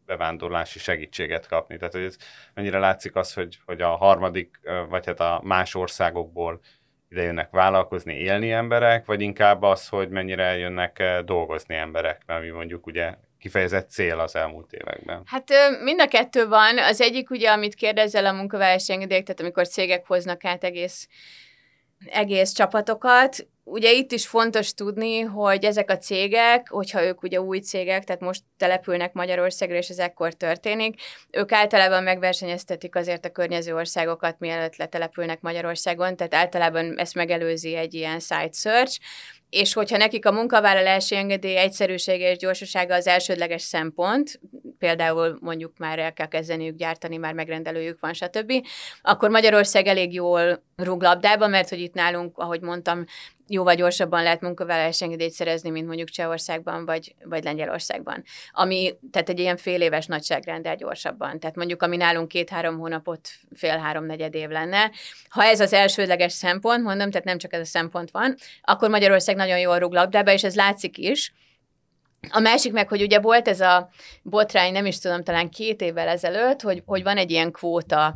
bevándorlási 0.05 0.79
segítséget 0.79 1.47
kapni. 1.47 1.77
Tehát, 1.77 1.93
hogy 1.93 2.03
ez 2.03 2.17
mennyire 2.53 2.79
látszik 2.79 3.15
az, 3.15 3.33
hogy, 3.33 3.59
hogy 3.65 3.81
a 3.81 3.95
harmadik, 3.95 4.59
vagy 4.89 5.05
hát 5.05 5.19
a 5.19 5.41
más 5.43 5.75
országokból 5.75 6.59
ide 7.09 7.21
jönnek 7.21 7.49
vállalkozni, 7.49 8.13
élni 8.13 8.51
emberek, 8.51 9.05
vagy 9.05 9.21
inkább 9.21 9.61
az, 9.61 9.87
hogy 9.87 10.09
mennyire 10.09 10.57
jönnek 10.57 11.03
dolgozni 11.25 11.75
emberek, 11.75 12.21
mert 12.25 12.41
mi 12.43 12.49
mondjuk 12.49 12.85
ugye 12.85 13.15
kifejezett 13.45 13.89
cél 13.89 14.19
az 14.19 14.35
elmúlt 14.35 14.71
években? 14.71 15.21
Hát 15.25 15.51
mind 15.83 16.01
a 16.01 16.07
kettő 16.07 16.47
van. 16.47 16.77
Az 16.77 17.01
egyik 17.01 17.29
ugye, 17.29 17.51
amit 17.51 17.75
kérdezel 17.75 18.25
a 18.25 18.31
munkavállalási 18.31 18.93
engedélyek, 18.93 19.23
tehát 19.23 19.39
amikor 19.41 19.67
cégek 19.67 20.07
hoznak 20.07 20.45
át 20.45 20.63
egész 20.63 21.07
egész 22.05 22.51
csapatokat. 22.51 23.47
Ugye 23.67 23.91
itt 23.91 24.11
is 24.11 24.27
fontos 24.27 24.73
tudni, 24.73 25.19
hogy 25.19 25.63
ezek 25.63 25.89
a 25.89 25.97
cégek, 25.97 26.69
hogyha 26.69 27.03
ők 27.03 27.23
ugye 27.23 27.41
új 27.41 27.59
cégek, 27.59 28.03
tehát 28.03 28.21
most 28.21 28.41
települnek 28.57 29.13
Magyarországra, 29.13 29.75
és 29.75 29.89
ez 29.89 29.97
ekkor 29.97 30.33
történik, 30.33 31.01
ők 31.31 31.51
általában 31.51 32.03
megversenyeztetik 32.03 32.95
azért 32.95 33.25
a 33.25 33.31
környező 33.31 33.75
országokat, 33.75 34.39
mielőtt 34.39 34.75
letelepülnek 34.75 35.41
Magyarországon, 35.41 36.15
tehát 36.15 36.33
általában 36.33 36.99
ezt 36.99 37.15
megelőzi 37.15 37.75
egy 37.75 37.93
ilyen 37.93 38.19
site 38.19 38.51
search, 38.51 38.99
és 39.49 39.73
hogyha 39.73 39.97
nekik 39.97 40.25
a 40.25 40.31
munkavállalási 40.31 41.15
engedély 41.15 41.57
egyszerűsége 41.57 42.31
és 42.31 42.37
gyorsasága 42.37 42.93
az 42.95 43.07
elsődleges 43.07 43.61
szempont, 43.61 44.39
például 44.79 45.37
mondjuk 45.41 45.77
már 45.77 45.99
el 45.99 46.13
kell 46.13 46.27
kezdeniük 46.27 46.75
gyártani, 46.75 47.17
már 47.17 47.33
megrendelőjük 47.33 47.99
van, 47.99 48.13
stb., 48.13 48.53
akkor 49.01 49.29
Magyarország 49.29 49.87
elég 49.87 50.13
jól 50.13 50.63
rúg 50.75 51.01
labdába, 51.01 51.47
mert 51.47 51.69
hogy 51.69 51.79
itt 51.79 51.93
nálunk, 51.93 52.37
ahogy 52.37 52.61
mondtam, 52.61 53.05
jóval 53.47 53.75
gyorsabban 53.75 54.23
lehet 54.23 54.41
munkavállalási 54.41 55.03
engedélyt 55.03 55.31
szerezni, 55.31 55.69
mint 55.69 55.87
mondjuk 55.87 56.09
Csehországban 56.09 56.85
vagy, 56.85 57.15
vagy 57.23 57.43
Lengyelországban. 57.43 58.23
Ami, 58.51 58.93
tehát 59.11 59.29
egy 59.29 59.39
ilyen 59.39 59.57
fél 59.57 59.81
éves 59.81 60.05
nagyságrendel 60.05 60.75
gyorsabban. 60.75 61.39
Tehát 61.39 61.55
mondjuk, 61.55 61.81
ami 61.81 61.97
nálunk 61.97 62.27
két-három 62.27 62.77
hónapot, 62.77 63.29
fél-három 63.55 64.05
negyed 64.05 64.35
év 64.35 64.49
lenne. 64.49 64.91
Ha 65.29 65.43
ez 65.43 65.59
az 65.59 65.73
elsődleges 65.73 66.33
szempont, 66.33 66.83
mondom, 66.83 67.09
tehát 67.09 67.25
nem 67.25 67.37
csak 67.37 67.53
ez 67.53 67.61
a 67.61 67.65
szempont 67.65 68.11
van, 68.11 68.35
akkor 68.61 68.89
Magyarország 68.89 69.35
nagyon 69.35 69.59
jól 69.59 69.79
rúg 69.79 69.93
labdába, 69.93 70.31
és 70.31 70.43
ez 70.43 70.55
látszik 70.55 70.97
is, 70.97 71.33
a 72.29 72.39
másik 72.39 72.71
meg, 72.71 72.87
hogy 72.87 73.01
ugye 73.01 73.19
volt 73.19 73.47
ez 73.47 73.59
a 73.59 73.89
botrány, 74.23 74.71
nem 74.71 74.85
is 74.85 74.99
tudom, 74.99 75.23
talán 75.23 75.49
két 75.49 75.81
évvel 75.81 76.07
ezelőtt, 76.07 76.61
hogy, 76.61 76.83
hogy 76.85 77.03
van 77.03 77.17
egy 77.17 77.31
ilyen 77.31 77.51
kvóta, 77.51 78.15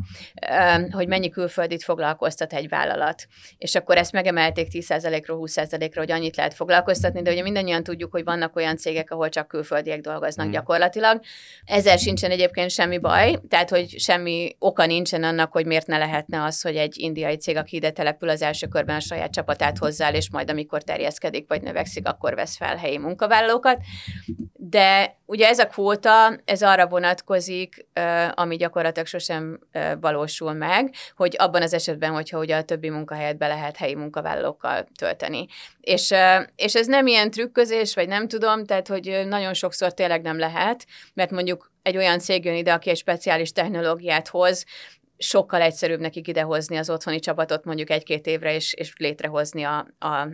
hogy 0.91 1.07
mennyi 1.07 1.29
külföldit 1.29 1.83
foglalkoztat 1.83 2.53
egy 2.53 2.69
vállalat. 2.69 3.27
És 3.57 3.75
akkor 3.75 3.97
ezt 3.97 4.11
megemelték 4.11 4.67
10%-ról 4.71 5.39
20%-ra, 5.45 6.01
hogy 6.01 6.11
annyit 6.11 6.35
lehet 6.35 6.53
foglalkoztatni, 6.53 7.21
de 7.21 7.31
ugye 7.31 7.41
mindannyian 7.41 7.83
tudjuk, 7.83 8.11
hogy 8.11 8.23
vannak 8.23 8.55
olyan 8.55 8.77
cégek, 8.77 9.11
ahol 9.11 9.29
csak 9.29 9.47
külföldiek 9.47 9.99
dolgoznak 9.99 10.47
mm. 10.47 10.51
gyakorlatilag. 10.51 11.21
Ezzel 11.65 11.97
sincsen 11.97 12.31
egyébként 12.31 12.69
semmi 12.69 12.97
baj, 12.97 13.39
tehát 13.49 13.69
hogy 13.69 13.99
semmi 13.99 14.55
oka 14.59 14.85
nincsen 14.85 15.23
annak, 15.23 15.51
hogy 15.51 15.65
miért 15.65 15.87
ne 15.87 15.97
lehetne 15.97 16.43
az, 16.43 16.61
hogy 16.61 16.75
egy 16.75 16.97
indiai 16.97 17.35
cég, 17.35 17.55
aki 17.55 17.75
ide 17.75 17.91
települ, 17.91 18.29
az 18.29 18.41
első 18.41 18.67
körben 18.67 18.95
a 18.95 18.99
saját 18.99 19.31
csapatát 19.31 19.77
hozzá, 19.77 20.09
és 20.09 20.29
majd 20.29 20.49
amikor 20.49 20.83
terjeszkedik 20.83 21.47
vagy 21.47 21.61
növekszik, 21.61 22.07
akkor 22.07 22.35
vesz 22.35 22.57
fel 22.57 22.75
helyi 22.75 22.97
munkavállalókat 22.97 23.77
de 24.53 25.17
ugye 25.25 25.47
ez 25.47 25.59
a 25.59 25.67
kvóta, 25.67 26.39
ez 26.45 26.61
arra 26.61 26.87
vonatkozik, 26.87 27.85
ami 28.33 28.55
gyakorlatilag 28.55 29.07
sosem 29.07 29.59
valósul 30.01 30.53
meg, 30.53 30.93
hogy 31.15 31.35
abban 31.37 31.61
az 31.61 31.73
esetben, 31.73 32.11
hogyha 32.11 32.39
ugye 32.39 32.55
a 32.55 32.63
többi 32.63 32.89
munkahelyet 32.89 33.37
be 33.37 33.47
lehet 33.47 33.77
helyi 33.77 33.95
munkavállalókkal 33.95 34.87
tölteni. 34.97 35.45
És, 35.81 36.13
és 36.55 36.75
ez 36.75 36.87
nem 36.87 37.07
ilyen 37.07 37.31
trükközés, 37.31 37.95
vagy 37.95 38.07
nem 38.07 38.27
tudom, 38.27 38.65
tehát 38.65 38.87
hogy 38.87 39.21
nagyon 39.27 39.53
sokszor 39.53 39.93
tényleg 39.93 40.21
nem 40.21 40.39
lehet, 40.39 40.85
mert 41.13 41.31
mondjuk 41.31 41.71
egy 41.81 41.97
olyan 41.97 42.19
cég 42.19 42.45
jön 42.45 42.55
ide, 42.55 42.73
aki 42.73 42.89
egy 42.89 42.97
speciális 42.97 43.51
technológiát 43.51 44.27
hoz, 44.27 44.65
sokkal 45.17 45.61
egyszerűbb 45.61 45.99
nekik 45.99 46.27
idehozni 46.27 46.77
az 46.77 46.89
otthoni 46.89 47.19
csapatot 47.19 47.63
mondjuk 47.63 47.89
egy-két 47.89 48.27
évre, 48.27 48.53
és, 48.53 48.73
és 48.73 48.93
létrehozni 48.97 49.63
a, 49.63 49.77
a 49.99 50.27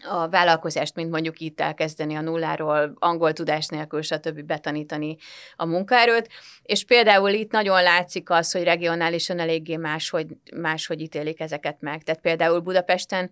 a 0.00 0.28
vállalkozást, 0.28 0.94
mint 0.94 1.10
mondjuk 1.10 1.38
itt 1.38 1.60
elkezdeni 1.60 2.14
a 2.14 2.20
nulláról, 2.20 2.96
angol 2.98 3.32
tudás 3.32 3.66
nélkül, 3.66 4.02
stb. 4.02 4.42
betanítani 4.42 5.16
a 5.56 5.66
munkaerőt. 5.66 6.28
És 6.62 6.84
például 6.84 7.30
itt 7.30 7.50
nagyon 7.50 7.82
látszik 7.82 8.30
az, 8.30 8.52
hogy 8.52 8.62
regionálisan 8.62 9.38
eléggé 9.38 9.76
máshogy, 9.76 10.26
máshogy 10.56 11.00
ítélik 11.00 11.40
ezeket 11.40 11.80
meg. 11.80 12.02
Tehát 12.02 12.20
például 12.20 12.60
Budapesten 12.60 13.30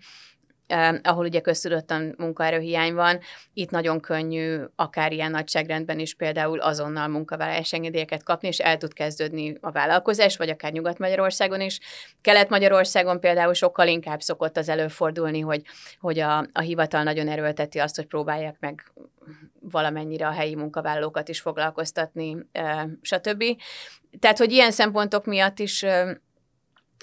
ahol 1.02 1.24
ugye 1.24 1.40
köztudottan 1.40 2.14
munkaerőhiány 2.18 2.94
van, 2.94 3.20
itt 3.54 3.70
nagyon 3.70 4.00
könnyű 4.00 4.58
akár 4.76 5.12
ilyen 5.12 5.30
nagyságrendben 5.30 5.98
is 5.98 6.14
például 6.14 6.60
azonnal 6.60 7.08
munkavállalási 7.08 7.76
engedélyeket 7.76 8.22
kapni, 8.22 8.48
és 8.48 8.58
el 8.58 8.76
tud 8.76 8.92
kezdődni 8.92 9.56
a 9.60 9.70
vállalkozás, 9.70 10.36
vagy 10.36 10.48
akár 10.48 10.72
Nyugat-Magyarországon 10.72 11.60
is. 11.60 11.80
Kelet-Magyarországon 12.20 13.20
például 13.20 13.54
sokkal 13.54 13.88
inkább 13.88 14.20
szokott 14.20 14.56
az 14.56 14.68
előfordulni, 14.68 15.40
hogy, 15.40 15.62
hogy 16.00 16.18
a, 16.18 16.38
a 16.52 16.60
hivatal 16.60 17.02
nagyon 17.02 17.28
erőlteti 17.28 17.78
azt, 17.78 17.96
hogy 17.96 18.06
próbálják 18.06 18.56
meg 18.60 18.92
valamennyire 19.60 20.26
a 20.26 20.32
helyi 20.32 20.54
munkavállalókat 20.54 21.28
is 21.28 21.40
foglalkoztatni, 21.40 22.36
stb. 23.00 23.44
Tehát, 24.18 24.38
hogy 24.38 24.52
ilyen 24.52 24.70
szempontok 24.70 25.24
miatt 25.24 25.58
is 25.58 25.84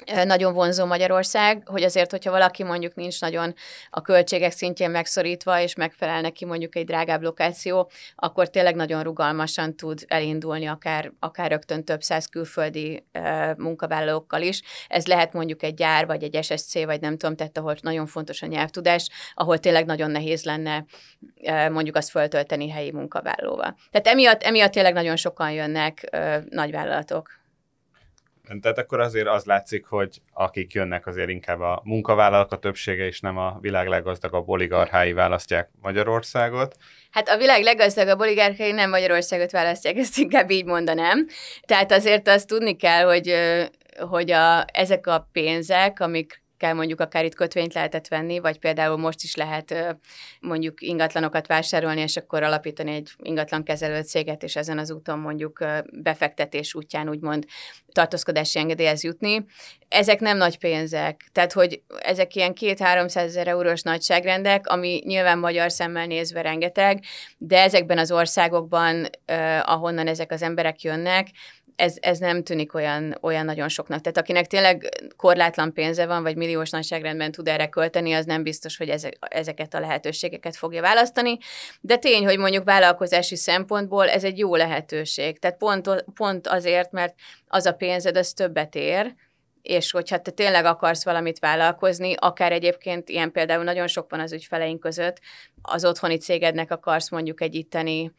nagyon 0.06 0.54
vonzó 0.54 0.86
Magyarország, 0.86 1.64
hogy 1.66 1.84
azért, 1.84 2.12
hogyha 2.12 2.32
valaki 2.32 2.64
mondjuk 2.64 2.96
nincs 2.96 3.22
nagyon 3.22 3.54
a 3.90 4.02
költségek 4.02 4.52
szintjén 4.52 4.90
megszorítva, 4.90 5.60
és 5.60 5.76
megfelel 5.76 6.22
neki 6.22 6.46
mondjuk 6.46 6.76
egy 6.76 6.86
drágább 6.86 7.22
lokáció, 7.22 7.90
akkor 8.16 8.50
tényleg 8.50 8.76
nagyon 8.76 9.04
rugalmasan 9.04 9.76
tud 9.76 10.06
elindulni 10.08 10.66
akár, 10.66 11.12
akár 11.20 11.50
rögtön 11.50 11.84
több 11.84 12.02
száz 12.02 12.26
külföldi 12.26 13.06
uh, 13.14 13.58
munkavállalókkal 13.58 14.42
is. 14.42 14.62
Ez 14.88 15.08
lehet 15.08 15.34
mondjuk 15.34 15.64
egy 15.64 15.74
gyár, 15.74 16.06
vagy 16.06 16.24
egy 16.24 16.44
SSC, 16.44 16.84
vagy 16.86 17.02
nem 17.02 17.18
tudom, 17.18 17.36
tehát 17.36 17.58
ahol 17.58 17.76
nagyon 17.82 18.06
fontos 18.06 18.42
a 18.42 18.46
nyelvtudás, 18.46 19.10
ahol 19.34 19.58
tényleg 19.58 19.86
nagyon 19.86 20.12
nehéz 20.12 20.44
lenne 20.44 20.86
uh, 21.42 21.70
mondjuk 21.70 21.96
azt 21.96 22.10
föltölteni 22.10 22.70
helyi 22.70 22.92
munkavállalóval. 22.92 23.78
Tehát 23.92 24.08
emiatt, 24.08 24.44
emiatt 24.44 24.72
tényleg 24.72 24.94
nagyon 24.94 25.16
sokan 25.16 25.52
jönnek 25.52 26.10
uh, 26.12 26.36
nagyvállalatok. 26.50 27.46
Tehát 28.62 28.78
akkor 28.78 29.00
azért 29.00 29.28
az 29.28 29.46
látszik, 29.46 29.86
hogy 29.86 30.22
akik 30.34 30.74
jönnek, 30.74 31.08
azért 31.08 31.30
inkább 31.30 31.60
a 31.60 31.82
munkavállalók 31.84 32.52
a 32.52 32.58
többsége, 32.58 33.06
és 33.06 33.20
nem 33.20 33.38
a 33.38 33.58
világ 33.62 33.88
leggazdagabb 33.88 34.48
oligarchái 34.48 35.14
választják 35.14 35.70
Magyarországot. 35.82 36.76
Hát 37.12 37.30
a 37.30 37.38
világ 37.38 37.64
leggazdagabb 37.64 38.20
oligarchái 38.20 38.72
nem 38.72 38.90
Magyarországot 38.90 39.52
választják, 39.52 39.98
ezt 39.98 40.18
inkább 40.18 40.50
így 40.50 40.66
mondanám. 40.66 41.28
Tehát 41.66 41.92
azért 41.92 42.28
azt 42.28 42.48
tudni 42.48 42.76
kell, 42.76 43.04
hogy 43.04 43.36
hogy 44.00 44.32
a, 44.32 44.66
ezek 44.74 45.08
a 45.08 45.30
pénzek, 45.32 46.00
amik 46.00 46.42
kell 46.58 46.74
mondjuk 46.74 47.02
akár 47.02 47.26
itt 47.26 47.36
kötvényt 47.36 47.74
lehetett 47.74 48.08
venni, 48.08 48.40
vagy 48.40 48.60
például 48.60 48.98
most 48.98 49.24
is 49.24 49.36
lehet 49.36 49.98
mondjuk 50.40 50.82
ingatlanokat 50.82 51.48
vásárolni, 51.48 52.02
és 52.02 52.18
akkor 52.18 52.44
alapítani 52.44 52.92
egy 52.92 53.12
ingatlan 53.18 53.64
kezelő 53.64 54.02
céget, 54.02 54.44
és 54.44 54.56
ezen 54.56 54.78
az 54.78 54.92
úton 54.92 55.20
mondjuk 55.20 55.66
befektetés 55.92 56.76
útján 56.76 57.10
úgymond 57.10 57.46
tartózkodási 57.92 58.60
engedélyhez 58.60 59.04
jutni. 59.04 59.46
Ezek 59.88 60.20
nem 60.20 60.38
nagy 60.38 60.58
pénzek, 60.58 61.30
tehát 61.32 61.54
hogy 61.54 61.82
ezek 62.00 62.36
ilyen 62.36 62.54
két-háromszáz 62.54 63.26
ezer 63.26 63.48
eurós 63.48 63.82
nagyságrendek, 63.82 64.68
ami 64.68 65.02
nyilván 65.06 65.40
magyar 65.40 65.72
szemmel 65.72 66.06
nézve 66.06 66.42
rengeteg, 66.42 67.04
de 67.38 67.62
ezekben 67.62 67.98
az 67.98 68.12
országokban, 68.12 69.10
ahonnan 69.64 70.08
ezek 70.08 70.32
az 70.32 70.42
emberek 70.42 70.82
jönnek, 70.82 71.28
ez, 71.78 71.96
ez 72.00 72.18
nem 72.18 72.44
tűnik 72.44 72.74
olyan, 72.74 73.18
olyan 73.22 73.46
nagyon 73.46 73.70
soknak. 73.70 74.02
Tehát 74.02 74.18
akinek 74.18 74.48
tényleg 74.48 74.90
korlátlan 75.16 75.74
pénze 75.74 76.06
van, 76.06 76.24
vagy 76.24 76.36
milliós 76.36 76.70
nagyságrendben 76.70 77.32
tud 77.32 77.48
erre 77.48 77.68
költeni, 77.68 78.14
az 78.14 78.26
nem 78.26 78.44
biztos, 78.44 78.78
hogy 78.78 78.90
ezek, 78.90 79.18
ezeket 79.20 79.74
a 79.74 79.80
lehetőségeket 79.80 80.56
fogja 80.56 80.82
választani. 80.82 81.38
De 81.82 81.98
tény, 81.98 82.26
hogy 82.26 82.38
mondjuk 82.38 82.64
vállalkozási 82.64 83.36
szempontból 83.36 84.10
ez 84.10 84.24
egy 84.24 84.38
jó 84.38 84.56
lehetőség. 84.56 85.40
Tehát 85.40 85.58
pont, 85.58 86.06
pont 86.14 86.48
azért, 86.48 86.92
mert 86.92 87.16
az 87.48 87.66
a 87.66 87.72
pénzed, 87.72 88.18
az 88.18 88.34
többet 88.34 88.76
ér, 88.76 89.16
és 89.62 89.92
hogyha 89.92 90.18
te 90.18 90.32
tényleg 90.32 90.66
akarsz 90.66 91.04
valamit 91.04 91.40
vállalkozni, 91.40 92.14
akár 92.18 92.52
egyébként 92.52 93.10
ilyen 93.10 93.32
például 93.32 93.64
nagyon 93.64 93.88
sok 93.88 94.10
van 94.10 94.20
az 94.20 94.34
ügyfeleink 94.34 94.80
között, 94.80 95.20
az 95.62 95.86
otthoni 95.86 96.18
cégednek 96.18 96.72
akarsz 96.72 97.10
mondjuk 97.10 97.42
egy 97.42 97.56
itteni 97.56 98.12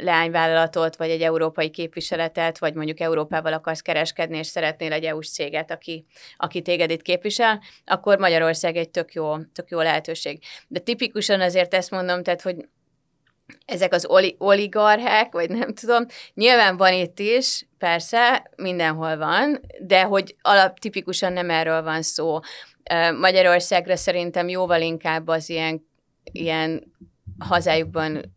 leányvállalatot, 0.00 0.96
vagy 0.96 1.10
egy 1.10 1.22
európai 1.22 1.70
képviseletet, 1.70 2.58
vagy 2.58 2.74
mondjuk 2.74 3.00
Európával 3.00 3.52
akarsz 3.52 3.80
kereskedni, 3.80 4.38
és 4.38 4.46
szeretnél 4.46 4.92
egy 4.92 5.04
EU-s 5.04 5.30
céget, 5.30 5.70
aki, 5.70 6.06
aki 6.36 6.62
téged 6.62 6.90
itt 6.90 7.02
képvisel, 7.02 7.60
akkor 7.84 8.18
Magyarország 8.18 8.76
egy 8.76 8.90
tök 8.90 9.12
jó, 9.12 9.36
tök 9.52 9.70
jó 9.70 9.80
lehetőség. 9.80 10.42
De 10.68 10.80
tipikusan 10.80 11.40
azért 11.40 11.74
ezt 11.74 11.90
mondom, 11.90 12.22
tehát, 12.22 12.42
hogy 12.42 12.56
ezek 13.64 13.92
az 13.92 14.06
oli- 14.06 14.36
oligarchák, 14.38 15.32
vagy 15.32 15.50
nem 15.50 15.74
tudom, 15.74 16.06
nyilván 16.34 16.76
van 16.76 16.92
itt 16.92 17.18
is, 17.18 17.66
persze, 17.78 18.50
mindenhol 18.56 19.16
van, 19.16 19.60
de 19.80 20.02
hogy 20.02 20.36
alap 20.42 20.78
tipikusan 20.78 21.32
nem 21.32 21.50
erről 21.50 21.82
van 21.82 22.02
szó. 22.02 22.38
Magyarországra 23.20 23.96
szerintem 23.96 24.48
jóval 24.48 24.80
inkább 24.80 25.28
az 25.28 25.48
ilyen, 25.48 25.88
ilyen 26.32 26.92
hazájukban 27.38 28.34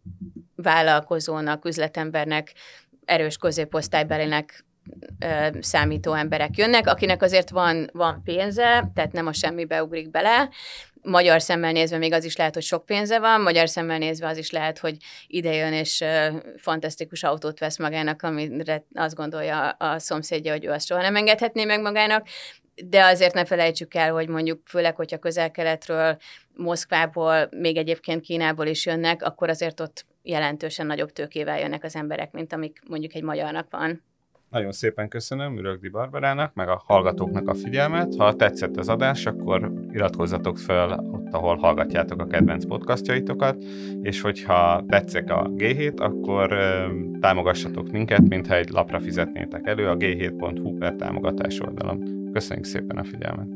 vállalkozónak, 0.66 1.66
üzletembernek, 1.66 2.54
erős 3.06 3.38
középosztálybelinek 3.38 4.66
számító 5.60 6.14
emberek 6.14 6.58
jönnek, 6.58 6.88
akinek 6.88 7.22
azért 7.22 7.50
van, 7.50 7.90
van 7.94 8.22
pénze, 8.24 8.92
tehát 8.94 9.12
nem 9.12 9.28
a 9.28 9.34
semmibe 9.34 9.84
ugrik 9.84 10.10
bele, 10.10 10.50
magyar 11.02 11.42
szemmel 11.42 11.72
nézve 11.72 11.98
még 11.98 12.14
az 12.14 12.24
is 12.24 12.36
lehet, 12.36 12.54
hogy 12.54 12.64
sok 12.64 12.86
pénze 12.86 13.20
van, 13.20 13.42
magyar 13.42 13.70
szemmel 13.70 13.98
nézve 13.98 14.28
az 14.28 14.38
is 14.38 14.52
lehet, 14.52 14.80
hogy 14.80 14.98
ide 15.28 15.54
jön 15.54 15.74
és 15.74 16.02
uh, 16.02 16.42
fantasztikus 16.58 17.24
autót 17.24 17.60
vesz 17.60 17.78
magának, 17.78 18.22
amire 18.22 18.84
azt 18.94 19.16
gondolja 19.16 19.70
a 19.70 20.00
szomszédja, 20.00 20.52
hogy 20.52 20.66
ő 20.66 20.72
azt 20.72 20.86
soha 20.86 21.02
nem 21.02 21.16
engedhetné 21.16 21.66
meg 21.66 21.82
magának, 21.82 22.28
de 22.76 23.04
azért 23.04 23.34
ne 23.34 23.46
felejtsük 23.46 23.94
el, 23.94 24.12
hogy 24.12 24.28
mondjuk 24.28 24.62
főleg, 24.68 24.96
hogyha 24.96 25.18
közel-keletről, 25.18 26.18
Moszkvából, 26.56 27.50
még 27.52 27.78
egyébként 27.78 28.22
Kínából 28.22 28.66
is 28.66 28.86
jönnek, 28.86 29.24
akkor 29.24 29.50
azért 29.50 29.80
ott 29.80 30.06
jelentősen 30.26 30.86
nagyobb 30.86 31.12
tőkével 31.12 31.60
jönnek 31.60 31.84
az 31.84 31.96
emberek, 31.96 32.32
mint 32.32 32.54
amik 32.54 32.82
mondjuk 32.88 33.14
egy 33.14 33.24
magyarnak 33.24 33.68
van. 33.70 34.02
Nagyon 34.50 34.72
szépen 34.72 35.08
köszönöm 35.08 35.58
Ürögdi 35.58 35.90
Barbarának, 35.90 36.54
meg 36.54 36.70
a 36.70 36.84
hallgatóknak 36.86 37.48
a 37.48 37.54
figyelmet. 37.54 38.16
Ha 38.18 38.36
tetszett 38.36 38.78
az 38.78 38.90
adás, 38.90 39.26
akkor 39.26 39.72
iratkozzatok 39.92 40.58
fel 40.58 41.00
ott, 41.12 41.34
ahol 41.34 41.56
hallgatjátok 41.56 42.22
a 42.22 42.28
kedvenc 42.28 42.66
podcastjaitokat, 42.66 43.64
és 44.02 44.22
hogyha 44.22 44.84
tetszik 44.88 45.32
a 45.32 45.50
G7, 45.50 46.00
akkor 46.00 46.52
ö, 46.52 46.88
támogassatok 47.20 47.92
minket, 47.92 48.28
mintha 48.28 48.56
egy 48.56 48.70
lapra 48.70 49.00
fizetnétek 49.00 49.68
elő 49.68 49.88
a 49.90 49.98
g7.hu 49.98 50.78
per 50.78 50.96
támogatás 50.96 51.60
oldalon. 51.60 52.30
Köszönjük 52.34 52.66
szépen 52.66 52.98
a 52.98 53.04
figyelmet! 53.04 53.55